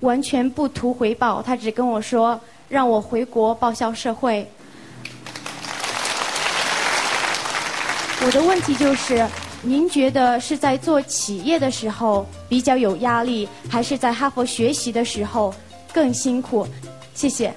[0.02, 4.48] 完全不图回报，他只跟我说让我回国报效社会。
[8.24, 9.28] 我的问题就是。
[9.62, 15.54] 您觉得是在做企业的时候比较有压力，还是在哈佛学习的时候
[15.94, 16.66] 更辛苦？
[17.14, 17.54] 谢谢。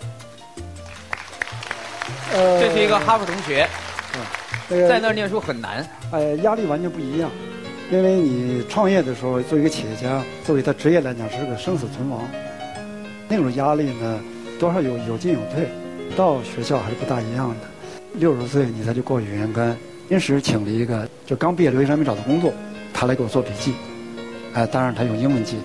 [2.34, 3.68] 呃，这是一个哈佛同学，
[4.68, 5.86] 在那儿念书很难。
[6.10, 7.30] 呃，压力完全不一样，
[7.90, 12.22] 因为你创业的时候，作为一个企业家，作为他职业来讲是个生死存亡，
[13.28, 14.20] 那种压力呢，
[14.58, 15.68] 多少有有进有退。
[16.16, 17.56] 到学校还是不大一样的。
[18.14, 19.76] 六十岁你才去过语言关。
[20.12, 22.52] 临时请了一个，就刚毕业留学生没找到工作，
[22.92, 23.72] 他来给我做笔记，
[24.52, 25.62] 哎，当然他用英文记的，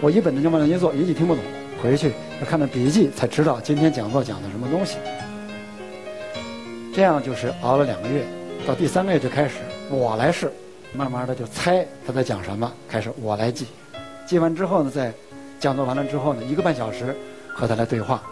[0.00, 1.44] 我一本正经往那一坐，一句听不懂，
[1.82, 4.96] 回去要看着笔记才知道今天讲座讲的什么东西。
[6.94, 8.24] 这样就是熬了两个月，
[8.66, 9.56] 到第三个月就开始
[9.90, 10.50] 我来试，
[10.94, 13.66] 慢慢的就猜他在讲什么，开始我来记，
[14.26, 15.12] 记完之后呢，在
[15.60, 17.14] 讲座完了之后呢，一个半小时
[17.54, 18.22] 和他来对话，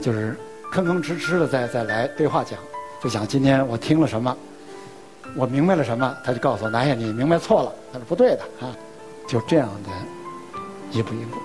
[0.00, 0.34] 就是
[0.72, 2.58] 吭吭哧哧的再再来对话讲。
[3.02, 4.36] 就想今天我听了什么，
[5.34, 8.70] 我明白了什么，他就告诉我：“南下，你明白错了，那是不对的啊！”
[9.26, 9.90] 就这样的
[10.96, 11.36] 一步一步。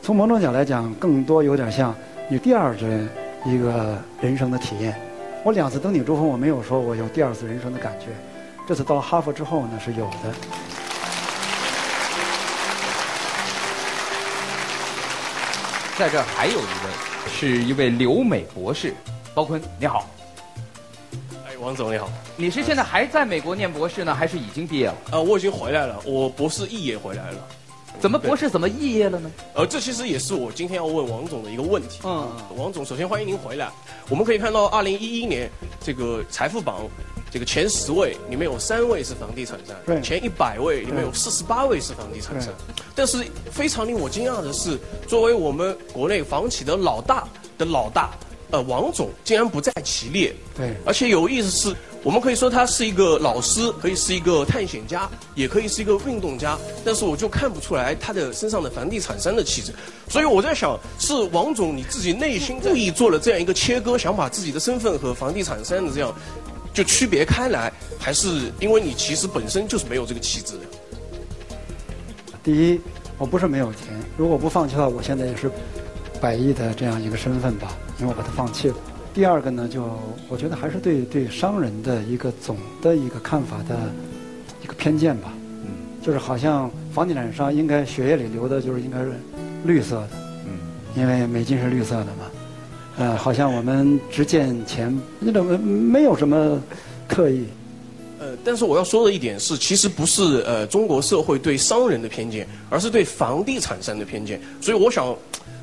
[0.00, 1.92] 从某种角度来讲，更多有点像
[2.28, 3.08] 你第二次
[3.44, 4.96] 一个人生的体验。
[5.42, 8.06] 我两次登顶珠峰，我没有说我有第二次人生的感觉。
[8.64, 10.32] 这次到哈佛之后呢，是有的。
[15.98, 18.94] 在这还有一位，是一位留美博士，
[19.34, 20.06] 包坤，你好。
[21.68, 24.94] 王总你好，你是现在还在美国念博士呢，还是已经毕业了？
[25.12, 27.46] 呃，我已经回来了，我博士肄业回来了。
[28.00, 29.30] 怎么博士怎么肄业了呢？
[29.52, 32.00] 呃，这其实也是我今天要问王总的一个问题。
[32.04, 32.26] 嗯，
[32.56, 33.68] 王总，首先欢迎您回来。
[34.08, 35.46] 我们可以看到，二零一一年
[35.78, 36.88] 这个财富榜
[37.30, 42.50] 这个前十位里面有三位是房地产商，前一百位里面有四十八位是房地产商。
[42.94, 47.28] 但是非常令我惊讶的是，作为我们国内房企的老大
[47.58, 48.12] 的老大。
[48.50, 50.34] 呃，王总竟然不在其列。
[50.56, 50.74] 对。
[50.84, 59.72] 而且有意思是，我们可以说他是一个老师，可以是一个探险家，也可以是一个运动家，但是我就看不出来他的身上的房地产商的气质。
[60.08, 66.14] 所以我在想，是王总你自己内心故意做了这样一个切割，想把自己的身份和房地产商的这样
[66.72, 70.60] 就区别开来，还是因为你其实本身就是没有这个气质的？
[72.42, 72.80] 第一，
[73.18, 73.82] 我不是没有钱，
[74.16, 75.50] 如果不放弃的话，我现在也是
[76.20, 78.74] 百亿的这样一个身份吧，因为我把它放弃了。
[79.14, 79.84] 第二个呢，就
[80.28, 83.92] 我觉得还是对对商人的一个总的一个看法的
[84.62, 85.32] 一个偏见吧。
[85.64, 89.12] 嗯，就是好像房地产商应该血液里流的就是应该是
[89.64, 90.10] 绿色的。
[90.46, 90.52] 嗯，
[90.94, 92.30] 因为美金是绿色的嘛。
[92.98, 96.60] 呃，好像我们只见钱，那种没有什么
[97.08, 97.44] 刻意。
[98.20, 104.40] 呃，但是我要说的一点是，其实不是呃中国社会对商人的偏见，而是对房地产商的偏见。
[104.60, 105.16] 所以我想，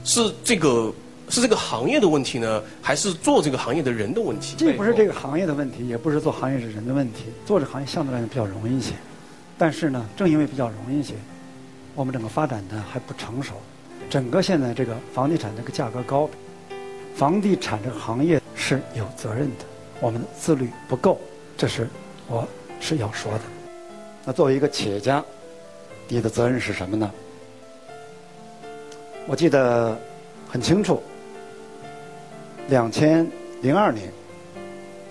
[0.05, 0.93] 是这个
[1.29, 4.55] 是这个行业的问题呢，还是做这个行业的人的问题？
[4.57, 7.25] 既不是这个行业的问题，也不是做行业的人的问题。
[7.45, 8.93] 做这行业相对来讲比较容易一些，
[9.57, 11.13] 但是呢，正因为比较容易一些，
[11.95, 13.53] 我们整个发展的还不成熟。
[14.09, 16.29] 整个现在这个房地产这个价格高。
[17.15, 19.63] 房地产这个行业是有责任的，
[20.01, 21.17] 我们的自律不够，
[21.55, 21.87] 这是
[22.27, 22.45] 我
[22.81, 23.41] 是要说的。
[24.25, 25.23] 那作为一个企业家，
[26.09, 27.09] 你的责任是什么呢？
[29.27, 29.97] 我记得
[30.49, 31.01] 很清楚，
[32.67, 33.29] 两千
[33.61, 34.11] 零二年，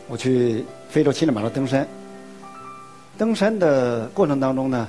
[0.09, 1.87] 我去非洲乞力马扎登山。
[3.17, 4.89] 登山的过程当中呢，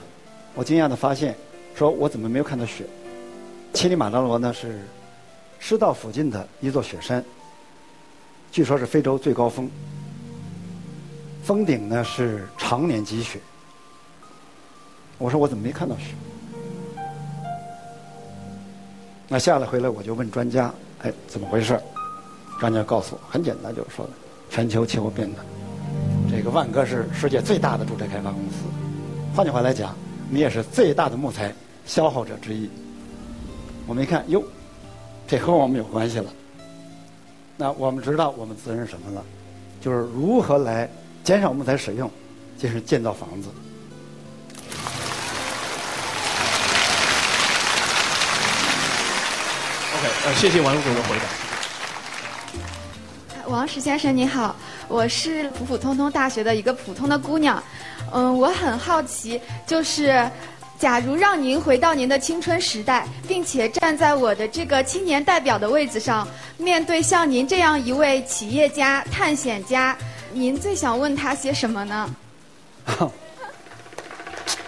[0.55, 1.35] 我惊讶的发现，
[1.75, 2.85] 说我怎么没有看到雪？
[3.73, 4.81] 乞力马扎罗呢是。
[5.57, 7.23] 赤道附近的一座雪山，
[8.51, 9.67] 据说是非洲最高峰，
[11.43, 13.39] 峰顶呢是常年积雪。
[15.17, 16.13] 我说我怎么没看到雪？
[19.27, 21.79] 那下来回来我就问专家，哎，怎么回事？
[22.59, 24.09] 专家告诉我，很简单，就是说
[24.49, 25.45] 全球气候变暖。
[26.31, 28.65] 这个万科是世界最大的住宅开发公司，
[29.35, 29.95] 换句话来讲，
[30.29, 31.53] 你也是最大的木材
[31.85, 32.69] 消耗者之一。
[33.87, 34.43] 我们一看，哟。
[35.27, 36.31] 这和我们有关系了。
[37.57, 39.23] 那我们知道我们责任什么了？
[39.81, 40.89] 就是如何来
[41.23, 42.09] 减少木材使用，
[42.59, 43.49] 就是建造房子。
[49.95, 51.44] OK，呃，谢谢王总的回答。
[53.47, 54.55] 王石先生你好，
[54.87, 57.61] 我是普普通通大学的一个普通的姑娘，
[58.11, 60.29] 嗯，我很好奇，就是。
[60.77, 66.27] 假如让您回到您的青春时代，并且站在我的这个青年代表的位置上，
[66.57, 69.97] 面对像您这样一位企业家、探险家，
[70.33, 72.09] 您最想问他些什么呢？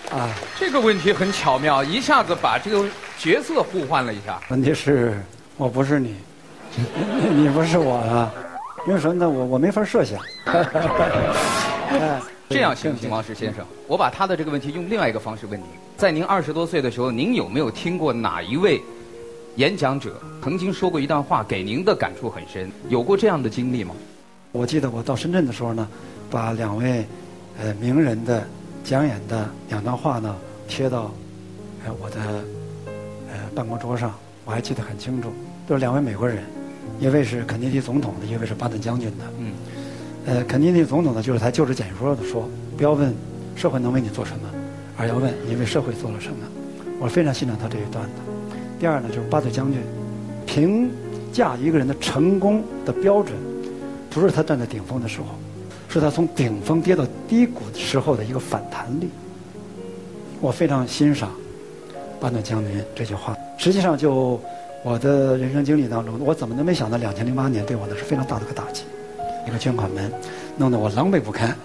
[0.09, 2.87] 啊，这个问题很巧妙，一下子把这个
[3.19, 4.39] 角色互换了一下。
[4.47, 5.21] 问题是，
[5.57, 6.15] 我不是你，
[7.35, 8.31] 你不是我啊，
[8.87, 9.29] 因为什么呢？
[9.29, 10.17] 我我没法设想。
[12.49, 13.65] 这样行不行，王石先生？
[13.85, 18.81] 我把他的这个问题用另外一个方式问您：在您二十多岁的时候，您有没有听过哪一位
[19.57, 22.71] 演讲者曾经说过一段话，给您的感触很深？
[22.87, 23.93] 有过这样的经历吗？
[24.53, 25.85] 我记得我到深圳的时候呢，
[26.31, 27.05] 把两位
[27.59, 28.47] 呃名人的
[28.85, 30.33] 讲演的两段话呢
[30.69, 31.11] 贴到
[31.85, 32.21] 呃我的
[33.27, 34.13] 呃办公桌上，
[34.45, 35.33] 我还记得很清楚。
[35.67, 36.45] 都是两位美国人，
[36.99, 39.25] 一位是肯尼迪总统的，一位是巴顿将军的。
[39.39, 39.51] 嗯。
[40.25, 43.13] 呃，肯尼迪总统呢，就是他就职简说的说，不要问
[43.55, 44.49] 社会能为你做什么，
[44.97, 46.35] 而要问你为社会做了什么。
[46.99, 48.09] 我非常欣赏他这一段的。
[48.79, 49.81] 第二呢，就是巴顿将军
[50.45, 50.91] 评
[51.31, 53.37] 价一个人的成功的标准，
[54.09, 55.27] 不是他站在顶峰的时候，
[55.87, 59.09] 是他从顶峰跌到低谷时候的一个反弹力。
[60.41, 61.31] 我非常欣赏
[62.19, 63.35] 巴顿将军这句话。
[63.57, 64.39] 实际上，就
[64.83, 68.83] 我的人生经历当中，我怎么都没想到，两千零八年对我呢是非常大的个打击。
[69.45, 70.11] 一个捐款门，
[70.57, 71.55] 弄得我狼狈不堪。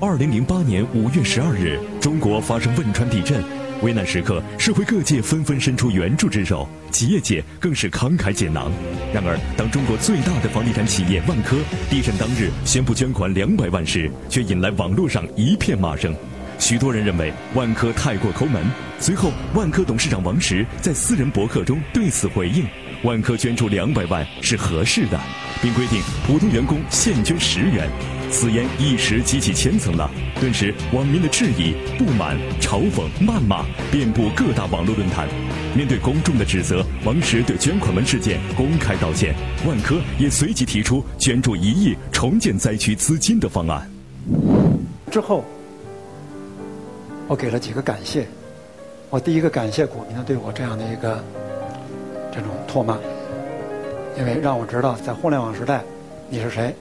[0.00, 3.42] 二零零八年五月十二日，中国发生汶川地震，
[3.82, 8.70] 危难时刻，社会各界纷纷伸出援助之手，企业界更是慷慨解囊。
[9.12, 11.56] 然而，当中国最大的房地产企业万科
[11.90, 16.14] 地震当日宣布捐款两百万时，却引来网络上一片骂声。
[16.62, 18.64] 许多人认为万科太过抠门。
[19.00, 22.64] 随后，万科董事长王石在私人博客中对此回应：
[23.02, 25.18] 万科捐助两百万是合适的。
[25.60, 27.90] 并规定普通员工现捐十元，
[28.30, 30.08] 此言一时激起千层浪，
[30.40, 35.26] 顿时网民的质疑、不满、嘲讽、谩骂遍布各大网络论坛。
[35.74, 39.34] 面对公众的指责，王石对捐款门事件公开道歉，
[39.66, 43.90] 万科也随即提出捐助一亿重建灾区资金的方案。
[45.10, 45.44] 之后，
[47.28, 48.26] 我给了几个感谢。
[49.10, 51.22] 我第一个感谢股民的对我这样的一个
[52.30, 52.98] 这种唾骂。
[54.18, 55.82] 因为让我知道，在互联网时代，
[56.28, 56.74] 你是谁？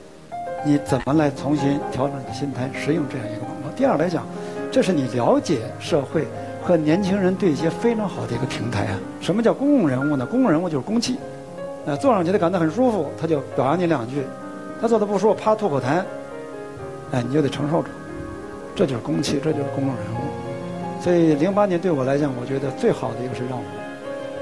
[0.66, 3.72] 你怎么来重新调整你的心态，适应这样一个网络？
[3.76, 4.26] 第二来讲，
[4.70, 6.28] 这是你了解社会
[6.62, 9.00] 和年轻人对接非常好的一个平台啊！
[9.22, 10.26] 什么叫公共人物呢？
[10.26, 11.18] 公共人物就是公器，
[11.86, 14.22] 呃，坐上去他感到很舒服，他就表扬你两句；
[14.82, 16.04] 他坐的不舒服，啪吐口痰，
[17.12, 17.90] 哎，你就得承受着，
[18.76, 20.21] 这就是公器，这就是公众人物。
[21.04, 23.64] 所以零八年对我来讲，我觉得最好的一个是让我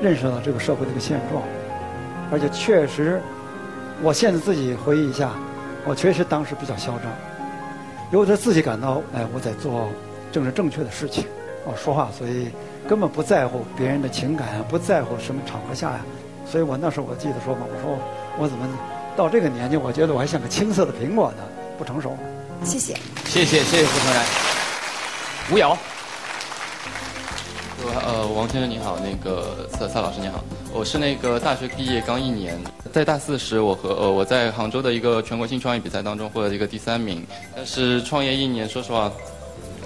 [0.01, 1.41] 认识到这个社会的一个现状，
[2.31, 3.21] 而且确实，
[4.01, 5.31] 我现在自己回忆一下，
[5.85, 7.09] 我确实当时比较嚣张，
[8.11, 9.87] 由着自己感到哎我在做
[10.33, 11.23] 政治正确的事情，
[11.65, 12.49] 我说话所以
[12.89, 16.01] 根本不在乎别人的情感，不在乎什么场合下呀。
[16.45, 17.97] 所以我那时候我记得说嘛，我说
[18.37, 18.67] 我怎么
[19.15, 21.43] 到这个年纪，我觉得我还像个青涩的苹果呢，
[21.77, 22.17] 不成熟。
[22.65, 22.95] 谢谢，
[23.25, 24.25] 谢谢谢谢傅成然，
[25.53, 25.77] 吴瑶。
[27.95, 32.57] 呃，王先生你好，那个蔡蔡老师你好，我是那个大学毕业刚一年，
[32.91, 37.25] 在大四时我和呃我在杭州的一个全国性创业比赛当中获得一个第三名，
[37.55, 39.11] 但是创业一年，说实话。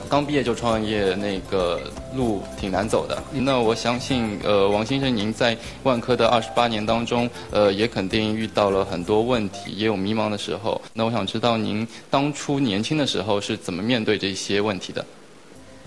[0.10, 1.82] 刚毕业就创业，那个
[2.14, 3.18] 路挺难走的。
[3.32, 10.80] 那我相信，呃，王先生，您在万科的二十八年当中，呃，也肯定遇到了很多问题，也有迷茫的时候。
[10.94, 15.04] 那我想知道，您当初年轻的时候是怎么面对这些问题的？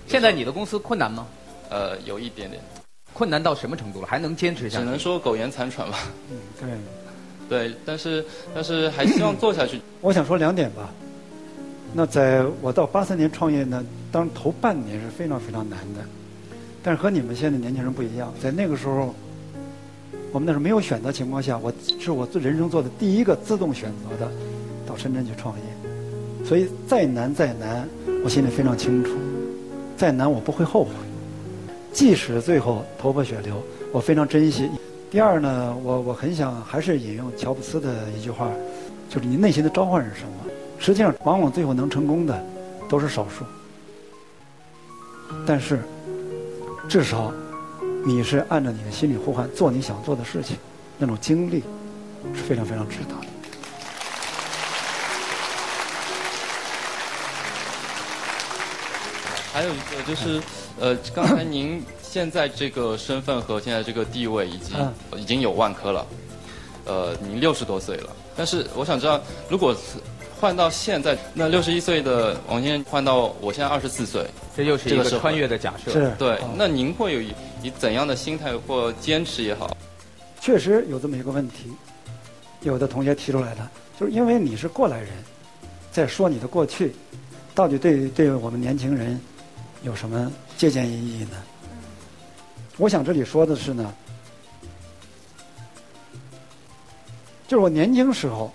[0.09, 1.25] 现在你的公司困难吗？
[1.71, 2.63] 呃，有一点点。
[3.13, 4.07] 困难到什么程度了？
[4.07, 4.85] 还能坚持下去？
[4.85, 5.99] 只能说苟延残喘吧。
[6.31, 6.69] 嗯，对。
[7.49, 9.81] 对，但是但是还希望做下去。
[10.01, 10.93] 我想说两点吧。
[11.95, 16.01] 那在我到八三年创业呢，当头半年是非常非常难的，
[16.83, 19.15] 但是和你们现在年轻人不一样，在那个时候，
[20.33, 24.31] 我们那时候没有选择情况下，我是我人生做的第一个自动选择的
[24.85, 25.65] 到深圳去创业，
[26.45, 27.89] 所以再难再难，
[28.25, 29.13] 我心里非常清楚，
[29.97, 30.91] 再难我不会后悔，
[31.97, 33.55] 即使最后头破血流，
[33.91, 34.71] 我非常珍惜。
[35.11, 38.51] 第二呢，我我很想还是引用乔布斯的一句话，
[39.09, 40.53] 就是你内心的召唤是什么？
[40.79, 42.39] 实际上，往往最后能成功的
[42.87, 43.47] 都是少数。
[45.47, 45.81] 但是，
[46.87, 47.33] 至少
[48.05, 50.59] 你是按照你的心理呼唤做你想做的事情，
[50.99, 51.65] 那种经历
[52.35, 53.27] 是非常非常值得的。
[59.51, 60.43] 还有一个就是，
[60.79, 64.77] 呃，刚才您现在这个身份和现在这个地位已经
[65.17, 66.07] 已经有万科了，
[66.85, 68.11] 呃，您六十多岁了。
[68.37, 69.75] 但是我想知道，如果
[70.39, 75.91] 换到现在，那六十一岁的王先生换到我现在二十四岁，这又是一个穿越的假设。
[75.91, 76.39] 是，对。
[76.55, 79.75] 那您会有以怎样的心态或坚持也好？
[80.39, 81.73] 确实有这么一个问题，
[82.61, 85.09] 有的同学提出来了，就是因为你是过来人，
[85.91, 86.95] 在说你的过去，
[87.55, 89.19] 到底对对我们年轻人
[89.83, 91.37] 有什么借鉴意义呢？
[92.79, 93.95] 我想这里说的是呢，
[97.47, 98.53] 就是我年轻时候。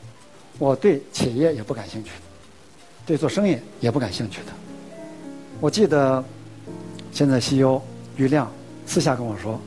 [0.60, 2.12] 我对企业也不感兴趣，
[3.04, 4.52] 对做生意也不感兴趣的。
[5.60, 6.24] 我记得
[7.12, 7.82] 现在 CEO
[8.16, 8.52] 于亮
[8.86, 9.60] 私下跟我说：“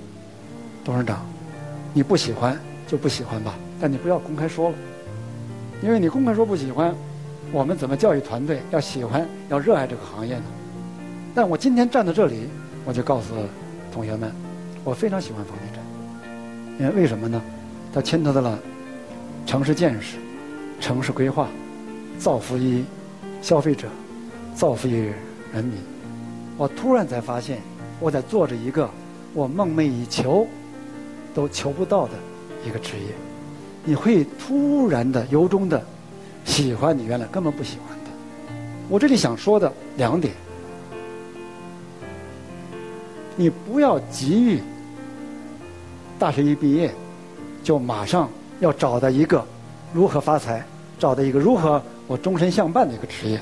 [0.84, 1.26] 董事长，
[1.92, 4.76] 你不喜欢就不喜欢吧，但你不要公开说了，
[5.82, 6.94] 因为你公开说不喜欢，
[7.50, 10.44] 我们怎么教育团队要喜欢要热爱这个行业呢？”
[11.34, 12.48] 但我今天站在这里，
[12.84, 13.34] 我就告诉
[13.92, 14.32] 同学们，
[14.84, 15.82] 我非常喜欢房地产，
[16.78, 17.42] 因为为什么呢？
[17.92, 18.58] 它牵扯到了
[19.46, 20.16] 城市建设。
[20.80, 21.48] 城市规划，
[22.18, 22.84] 造福于
[23.40, 23.88] 消费者，
[24.54, 25.10] 造福于
[25.52, 25.78] 人民。
[26.58, 27.58] 我突然才发现，
[28.00, 28.90] 我在做着一个
[29.32, 30.46] 我梦寐以求
[31.32, 32.12] 都求不到的
[32.66, 33.14] 一个职业。
[33.84, 35.82] 你会突然的由衷的
[36.44, 38.10] 喜欢你原来根本不喜欢的。
[38.88, 40.34] 我这里想说的两点：
[43.36, 44.60] 你不要急于
[46.18, 46.92] 大学一毕业
[47.62, 48.28] 就马上
[48.60, 49.44] 要找到一个
[49.92, 50.64] 如何发财。
[50.96, 53.38] 找到一个如何我终身相伴的一个职业，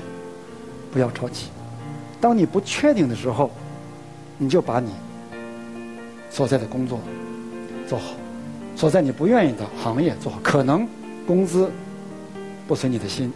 [0.91, 1.45] 不要着急。
[2.19, 3.49] 当你不确定的时候，
[4.39, 4.89] 你就把你
[6.31, 6.99] 所在的工作
[7.87, 8.15] 做好，
[8.75, 10.39] 所在你不愿意的行业做好。
[10.41, 10.85] 可能
[11.27, 11.71] 工资
[12.67, 13.31] 不随你的心，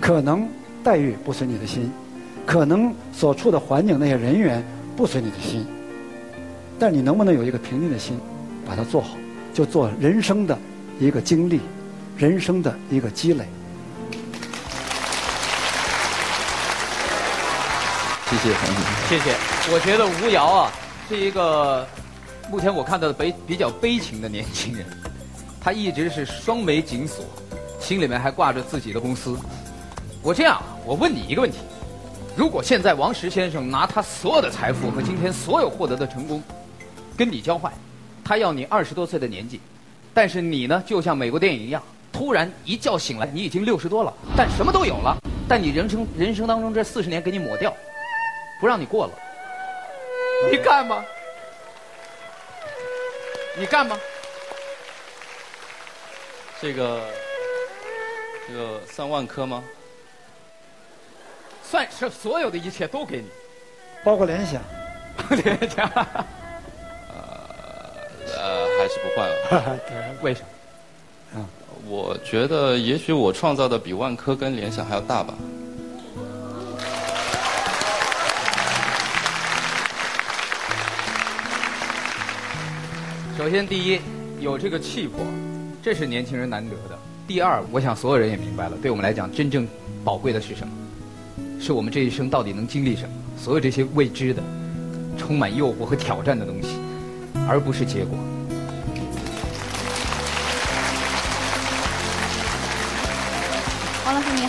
[0.00, 0.48] 可能
[0.84, 1.90] 待遇不随你的心，
[2.46, 4.64] 可能所处的环境那些人员
[4.96, 5.66] 不随你的心，
[6.82, 8.18] 但你能不能有一个平静的心，
[8.66, 9.10] 把它做好，
[9.54, 10.58] 就做人生的
[10.98, 11.60] 一个经历。
[12.16, 13.44] 人生的一个积累。
[18.26, 18.48] 谢谢，
[19.08, 19.30] 谢谢。
[19.72, 20.72] 我觉得吴瑶啊，
[21.08, 21.86] 是一个
[22.50, 24.84] 目前我看到的悲比较悲情的年轻人。
[25.60, 27.24] 他一直是双眉紧锁，
[27.78, 29.36] 心里面还挂着自己的公司。
[30.20, 31.58] 我这样，我问你一个问题：
[32.34, 36.42] 如果现在王石先生拿他所有的财富和今天所有获得的成功，
[37.16, 37.72] 跟你交换，
[38.24, 39.60] 他要你二十多岁的年纪，
[40.12, 41.82] 但是你呢，就像美国电影一样。
[42.12, 45.16] 突然一觉醒来，你已经六十多了，但什么都有了，
[45.48, 47.74] 但你人生人生当中这四十年给你抹掉，
[48.60, 49.12] 不让你过了，
[50.50, 51.02] 你干吗？
[53.58, 53.98] 你干吗？
[56.60, 57.00] 这个，
[58.46, 59.64] 这个算万科吗？
[61.64, 63.28] 算是所有的一切都给你，
[64.04, 64.62] 包括联想。
[65.42, 65.90] 联想。
[68.42, 69.78] 呃，还是不换 了。
[70.20, 71.38] 为什么？
[71.38, 71.46] 啊，
[71.88, 75.32] 我觉得也许我创造的比万科跟联想还要大吧。
[83.38, 84.00] 首先，第一，
[84.40, 85.24] 有这个气魄，
[85.80, 86.98] 这是年轻人难得的。
[87.28, 89.66] 第二，我想所有人也明白了，对我们来讲，真正
[90.04, 90.72] 宝贵的是什么？
[91.60, 93.14] 是我们这一生到底能经历什么？
[93.38, 94.42] 所有这些未知的、
[95.16, 96.76] 充满诱惑和挑战的东西，
[97.48, 98.18] 而不是结果。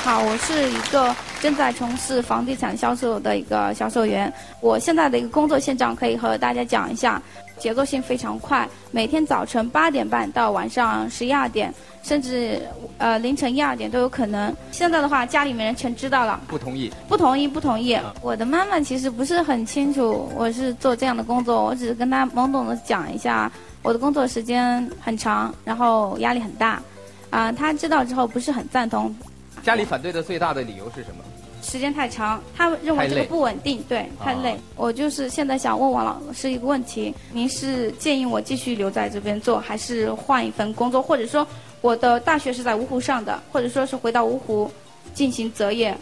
[0.03, 4.31] 好，我是一个正在从事房地产销售的一个销售员。
[4.59, 7.21] 我现在的一个工作现状可以和大家讲一下，
[7.57, 11.73] 节奏性非常快，每天早晨八点半到晚上十一二点，
[12.03, 12.61] 甚至
[12.97, 14.53] 呃凌晨一二点都有可能。
[14.73, 16.37] 现在的话，家里面人全知道了。
[16.49, 16.91] 不同意。
[17.07, 17.97] 不同意，不同意。
[18.21, 23.49] 我的妈妈其实不是很清楚我是做这样的工作，我只是跟她懵懂的讲一下，
[23.81, 26.81] 我的工作时间很长，然后压力很大。
[27.29, 29.15] 啊，她知道之后不是很赞同。
[29.63, 31.23] 家里反对的最大的理由是什么？
[31.63, 34.59] 时间太长，他认为这个不稳定，对，太累。
[34.75, 41.01] 我就是现在想问王老师一个问题：您是建议我继续留在这边做，还是换一份工作？
[41.01, 41.47] 或者说，
[41.79, 44.69] 我的大学是在芜湖上的，或者说是回到芜湖
[45.13, 45.97] 进行择业？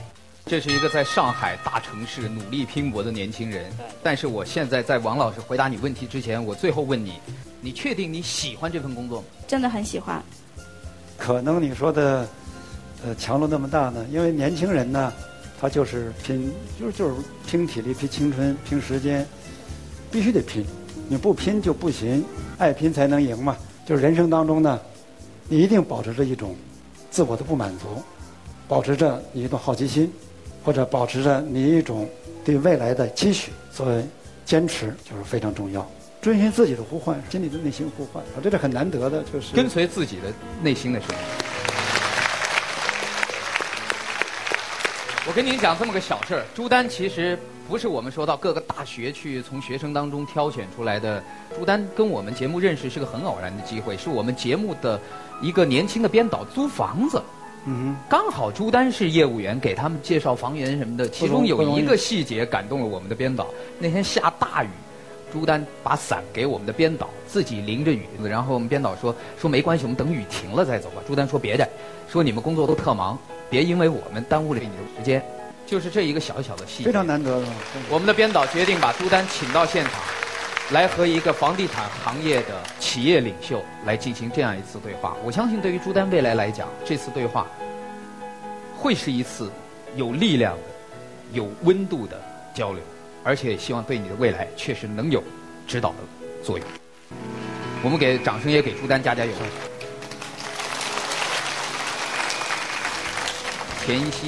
[0.48, 3.72] 这是一个在上海大城市努力拼搏的年轻人。
[4.02, 7.20] 但是我现在在王老师回答你问题之前，我最后问你：
[7.62, 9.28] 你确定你喜欢这份工作吗？
[9.48, 10.20] 真的很喜欢。
[11.20, 12.28] 可能你说的。
[13.04, 14.06] 呃，强度那么大呢？
[14.12, 15.12] 因为年轻人呢，
[15.60, 17.16] 他就是拼，就是就是
[17.48, 19.26] 拼体力、拼青春、拼时间，
[20.12, 20.64] 必须得拼。
[21.10, 22.24] 你不拼就不行，
[22.58, 23.58] 爱拼才能赢嘛。
[23.86, 24.80] 就是人生当中呢，
[25.48, 26.56] 你一定保持着一种
[27.10, 27.88] 自我的不满足，
[28.68, 30.12] 保持着你一种好奇心，
[30.64, 32.08] 或者保持着你一种
[32.46, 33.52] 对未来的期许。
[33.72, 34.04] 所以
[34.46, 35.90] 坚持就是非常重要，
[36.22, 40.32] 遵循自己的呼唤，心里的内心呼唤，啊，这是很难得的，就是跟随自己的
[40.62, 41.16] 内心的声音。
[45.28, 47.38] 我跟您讲这么个小事儿，朱丹其实
[47.70, 51.24] 不是我们说到各个大学去从学生当中挑选出来的。
[51.56, 55.00] 朱丹跟我们节目认识是个很偶然的机会，是我们节目的
[55.40, 57.22] 一个年轻的编导租房子，
[57.66, 61.08] 嗯，刚好朱丹是业务员，给他们介绍房源什么的。
[61.08, 63.46] 其中有一个细节感动了我们的编导。
[63.78, 64.70] 那天下大雨，
[65.32, 71.02] 朱丹把伞给我们的编导，自己淋着雨，然后我们编导说说没关系，我们等雨停了再走吧。
[71.08, 71.70] 朱丹说别的，
[72.10, 73.16] 说你们工作都特忙。
[73.52, 75.22] 别因为我们耽误了你的时间，
[75.68, 77.46] 就是这一个小小的细节，非常难得的。
[77.90, 79.94] 我们的编导决定把朱丹请到现场，
[80.72, 85.18] 来和一个房地产行业的企业领袖来进行这样一次对话。
[85.22, 87.46] 我相信，对于朱丹未来来讲，这次对话
[88.78, 89.52] 会是一次
[89.98, 90.64] 有力量的、
[91.34, 92.18] 有温度的
[92.54, 92.82] 交流，
[93.22, 95.22] 而且希望对你的未来确实能有
[95.68, 95.98] 指导的
[96.42, 96.66] 作用。
[97.84, 99.32] 我们给掌声，也给朱丹加加油。
[103.84, 104.28] 田一希，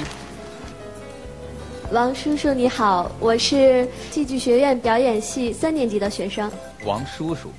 [1.92, 6.50] 王叔叔你好，我是戏剧学院表演系三年级的学生。
[6.84, 7.50] 王叔叔，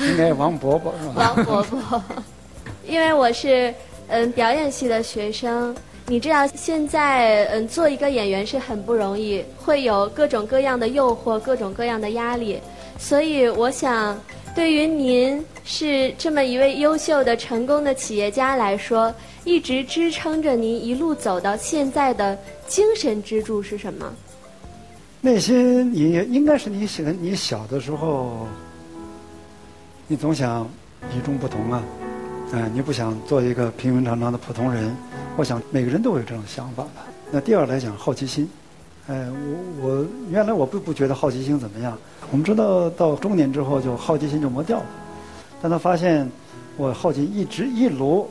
[0.00, 1.34] 应该王伯伯是吧？
[1.36, 2.02] 王伯伯，
[2.88, 3.74] 因为我是
[4.08, 12.58] 嗯表演系的学生，你知道现在嗯做一个演员是很不容易，会有各种各样的诱惑，各种各样的压力，
[12.98, 14.18] 所以我想，
[14.54, 19.12] 对于您是这么一位优秀的、成功的企业家来说。
[19.44, 22.38] 一直支撑着您一路走到现在的
[22.68, 24.12] 精神支柱是什么？
[25.20, 28.46] 内心，你应该是你喜欢你小的时候，
[30.06, 30.68] 你总想
[31.16, 31.82] 与众不同啊，
[32.52, 34.94] 哎，你不想做一个平平常常的普通人。
[35.36, 37.06] 我想每个人都有这种想法吧。
[37.30, 38.48] 那第二来讲，好奇心，
[39.08, 39.26] 哎，
[39.80, 41.98] 我我原来我并不觉得好奇心怎么样。
[42.30, 44.86] 我们知道到中年之后，就好奇心就磨掉了。
[45.60, 46.30] 但他发现
[46.76, 48.30] 我好奇一直一路。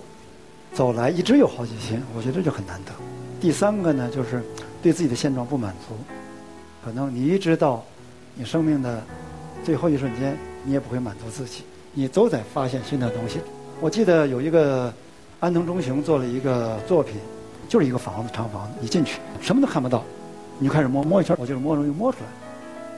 [0.73, 2.91] 走来一直有好奇心，我觉得这就很难得。
[3.39, 4.41] 第三个呢，就是
[4.81, 5.95] 对自己的现状不满足，
[6.83, 7.83] 可能你一直到
[8.35, 9.03] 你生命的
[9.63, 11.63] 最后一瞬间，你也不会满足自己，
[11.93, 13.39] 你都在发现新的东西。
[13.81, 14.93] 我记得有一个
[15.39, 17.15] 安藤忠雄做了一个作品，
[17.67, 20.03] 就是一个房子，长房子，一进去什么都看不到，
[20.57, 22.25] 你就开始摸摸一圈，我就是摸着就摸出来，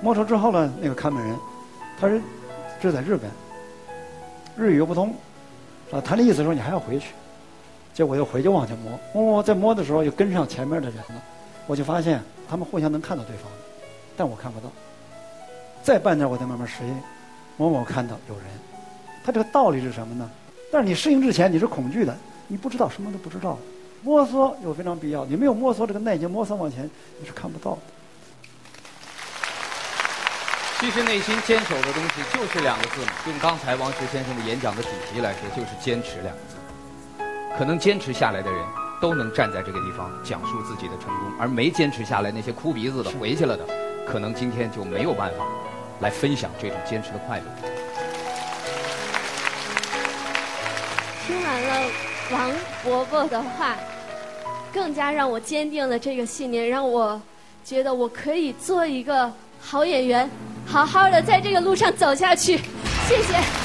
[0.01, 1.35] 摸出之后呢，那个看门人，
[1.99, 2.19] 他说
[2.79, 3.31] 这在日本，
[4.55, 5.15] 日语又不通，
[5.91, 7.07] 啊，他的意思说你还要回去。
[7.93, 11.21] 结果又回去往下摸，摸摸在摸的时候又跟上前面的人了，
[11.67, 13.45] 我就发现他们互相能看到对方，
[14.17, 14.71] 但我看不到。
[15.83, 16.99] 再半点我再慢慢适应，
[17.57, 18.45] 摸摸看到有人，
[19.23, 20.29] 他这个道理是什么呢？
[20.71, 22.17] 但是你适应之前你是恐惧的，
[22.47, 23.59] 你不知道什么都不知道，
[24.01, 25.23] 摸索又非常必要。
[25.25, 26.89] 你没有摸索这个耐心，摸索往前
[27.19, 27.81] 你是看不到的。
[30.79, 33.11] 其实内心坚守的东西就是两个字嘛。
[33.27, 36.55] 用刚才王石先生的演讲的主题来说，就是坚持两个字。
[37.57, 38.65] 可能坚持下来的人
[38.99, 43.63] 都能站在这个地方讲述自己的成功，而没坚持下来那些哭鼻子的回去了的，
[44.07, 45.45] 可能今天就没有办法
[45.99, 47.45] 来分享这种坚持的快乐。
[51.25, 51.89] 听完了
[52.31, 52.51] 王
[52.83, 53.75] 伯伯的话，
[54.73, 57.21] 更加让我坚定了这个信念，让我
[57.63, 59.31] 觉得我可以做一个
[59.61, 60.29] 好演员。
[60.65, 62.57] 好好的在这个路上走下去，
[63.07, 63.62] 谢谢。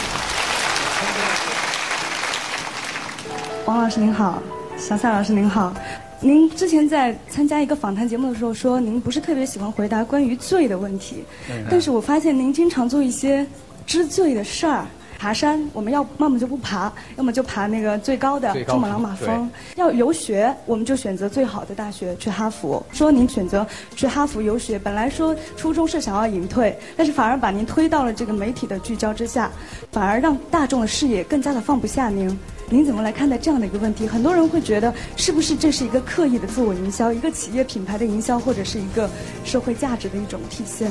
[3.68, 4.42] 王老师您好，
[4.78, 5.74] 小赛老师您好，
[6.22, 11.22] 您之前在参加一个访谈节目的时候说，您不是特别喜欢回答关于罪的问题，
[11.70, 13.46] 但是我发现您经常做一些
[13.86, 14.86] 知罪的事儿。
[15.18, 19.50] 爬山，我们要要么就不爬，要么就爬那个最高的珠穆朗玛峰。
[19.76, 22.82] 要游学，我们就选择最好的大学去哈佛。
[22.90, 29.50] 说您选择去哈佛游学，本来说初衷是想要隐退，但是反而把您推到了这个媒体的聚焦之下，
[29.92, 32.34] 反而让大众的视野更加的放不下您。
[32.70, 34.06] 您怎么来看待这样的一个问题？
[34.06, 39.08] 很多人会觉得，是不是这是一个刻意的自我营销，一个企业品牌的营销，或者是一个
[39.44, 40.90] 社会价值的一种体现？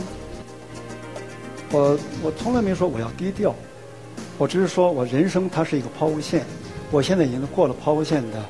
[1.71, 3.53] 我我从来没说我要低调。
[4.39, 6.43] 我只是说，我人生它是一个抛物线，
[6.89, 8.43] 我现在已经过了抛物线的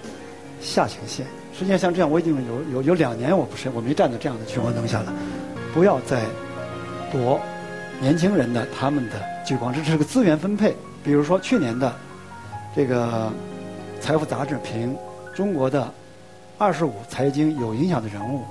[0.61, 1.25] 下行线。
[1.53, 5.13] 实际上，像这样，我已经有有有两年，我不是我没站在这样的聚光灯下了。
[5.73, 6.23] 不要再
[7.11, 7.39] 夺
[7.99, 10.75] 年轻人的他们的聚光，这是个资源分配。
[11.03, 11.93] 比如说去年的
[12.75, 13.31] 这个
[14.01, 14.95] 《财富》杂志评
[15.33, 15.91] 中国的
[16.57, 18.43] 二十五财经有影响的人物，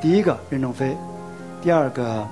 [0.00, 0.96] 第一个任正非，
[1.62, 2.26] 第二个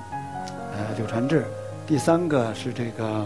[0.73, 1.45] 呃柳传志，
[1.85, 3.25] 第三个是这个。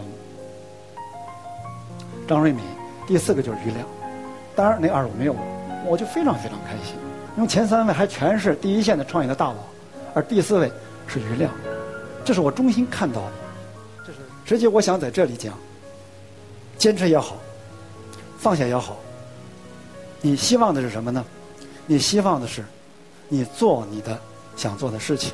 [2.28, 2.64] 张瑞敏，
[3.06, 3.86] 第四个就是余亮，
[4.56, 6.96] 当然那二十五没有我，我就非常非常开心，
[7.36, 9.56] 因为前三位还全是第一线的创业的大佬，
[10.14, 10.72] 而第四位
[11.08, 11.52] 是余亮，
[12.24, 13.32] 这是我衷心看到的，
[14.06, 15.54] 这是实际我想在这里讲，
[16.78, 17.36] 坚持也好，
[18.42, 18.98] 放下也好，
[20.20, 21.24] 你希望的是什么呢？
[21.86, 22.66] 你希望的是，
[23.30, 24.20] 你做你的
[24.56, 25.32] 想做的事情。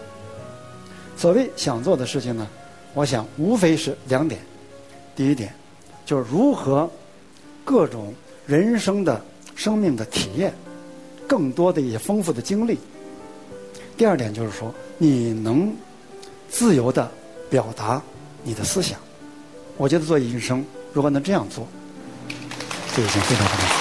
[1.15, 2.45] 所谓想做的事情呢，
[2.93, 4.41] 我想无非是两点，
[5.15, 5.53] 第一点。
[6.05, 6.89] 就是如何
[7.63, 8.13] 各种
[8.45, 9.21] 人生的
[9.55, 10.53] 生命的体验，
[11.25, 12.77] 更多的一些丰富的经历。
[13.95, 15.73] 第二点就是说，你能
[16.49, 17.09] 自由的
[17.49, 18.01] 表达
[18.43, 18.99] 你的思想。
[19.77, 21.65] 我觉得做医生如果能这样做，
[22.97, 23.75] 就已经非常非常好。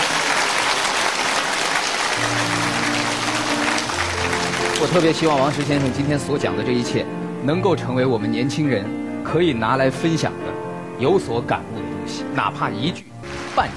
[4.78, 7.06] 我特别希望王石先生今天所讲的这一切，
[7.42, 8.84] 能够成为我们年轻人
[9.24, 10.52] 可以拿来分享的、
[10.98, 12.24] 有所感悟的东西。
[12.34, 13.06] 哪怕一句、
[13.54, 13.72] 半句，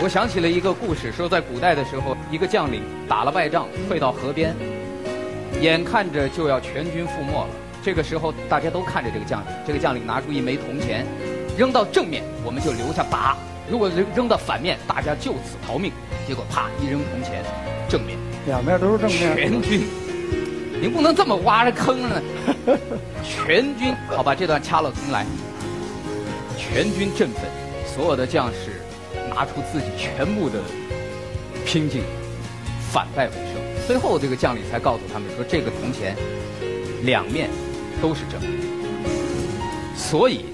[0.00, 4.54] 我想起了一个故事，说在古代的时候，一个将领打了败仗，退到河边，
[5.60, 7.48] 眼看着就要全军覆没了。
[7.82, 11.04] 这个时候，大家都看着这个将领，这个将领拿出一枚铜钱，
[11.58, 13.36] 扔到正面，我们就留下打；
[13.70, 15.92] 如果扔扔到反面，大家就此逃命。
[16.26, 17.44] 结果啪一扔铜钱，
[17.88, 19.86] 正面，两面都是正面，全军，
[20.80, 22.22] 您不能这么挖着坑呢。
[23.22, 25.24] 全军，好吧，这段掐了重来。
[26.58, 27.42] 全军振奋，
[27.86, 28.80] 所有的将士
[29.28, 30.60] 拿出自己全部的
[31.64, 32.02] 拼劲，
[32.92, 33.86] 反败为胜。
[33.86, 36.14] 最后，这个将领才告诉他们说：“这个铜钱
[37.02, 37.48] 两面
[38.00, 38.50] 都是正面。”
[39.96, 40.44] 所以，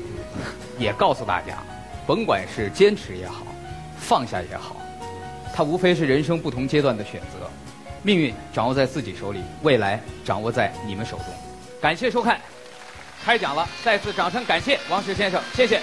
[0.78, 1.62] 也告诉大家，
[2.06, 3.44] 甭管是坚持也好，
[3.98, 4.76] 放下也好，
[5.52, 7.50] 它无非是人生不同阶段的选择。
[8.02, 11.26] 命运掌握在自己手里，未来掌握在你们手中。
[11.80, 12.40] 感谢收看，
[13.24, 15.80] 开讲了，再次掌声感谢王石先生，谢谢。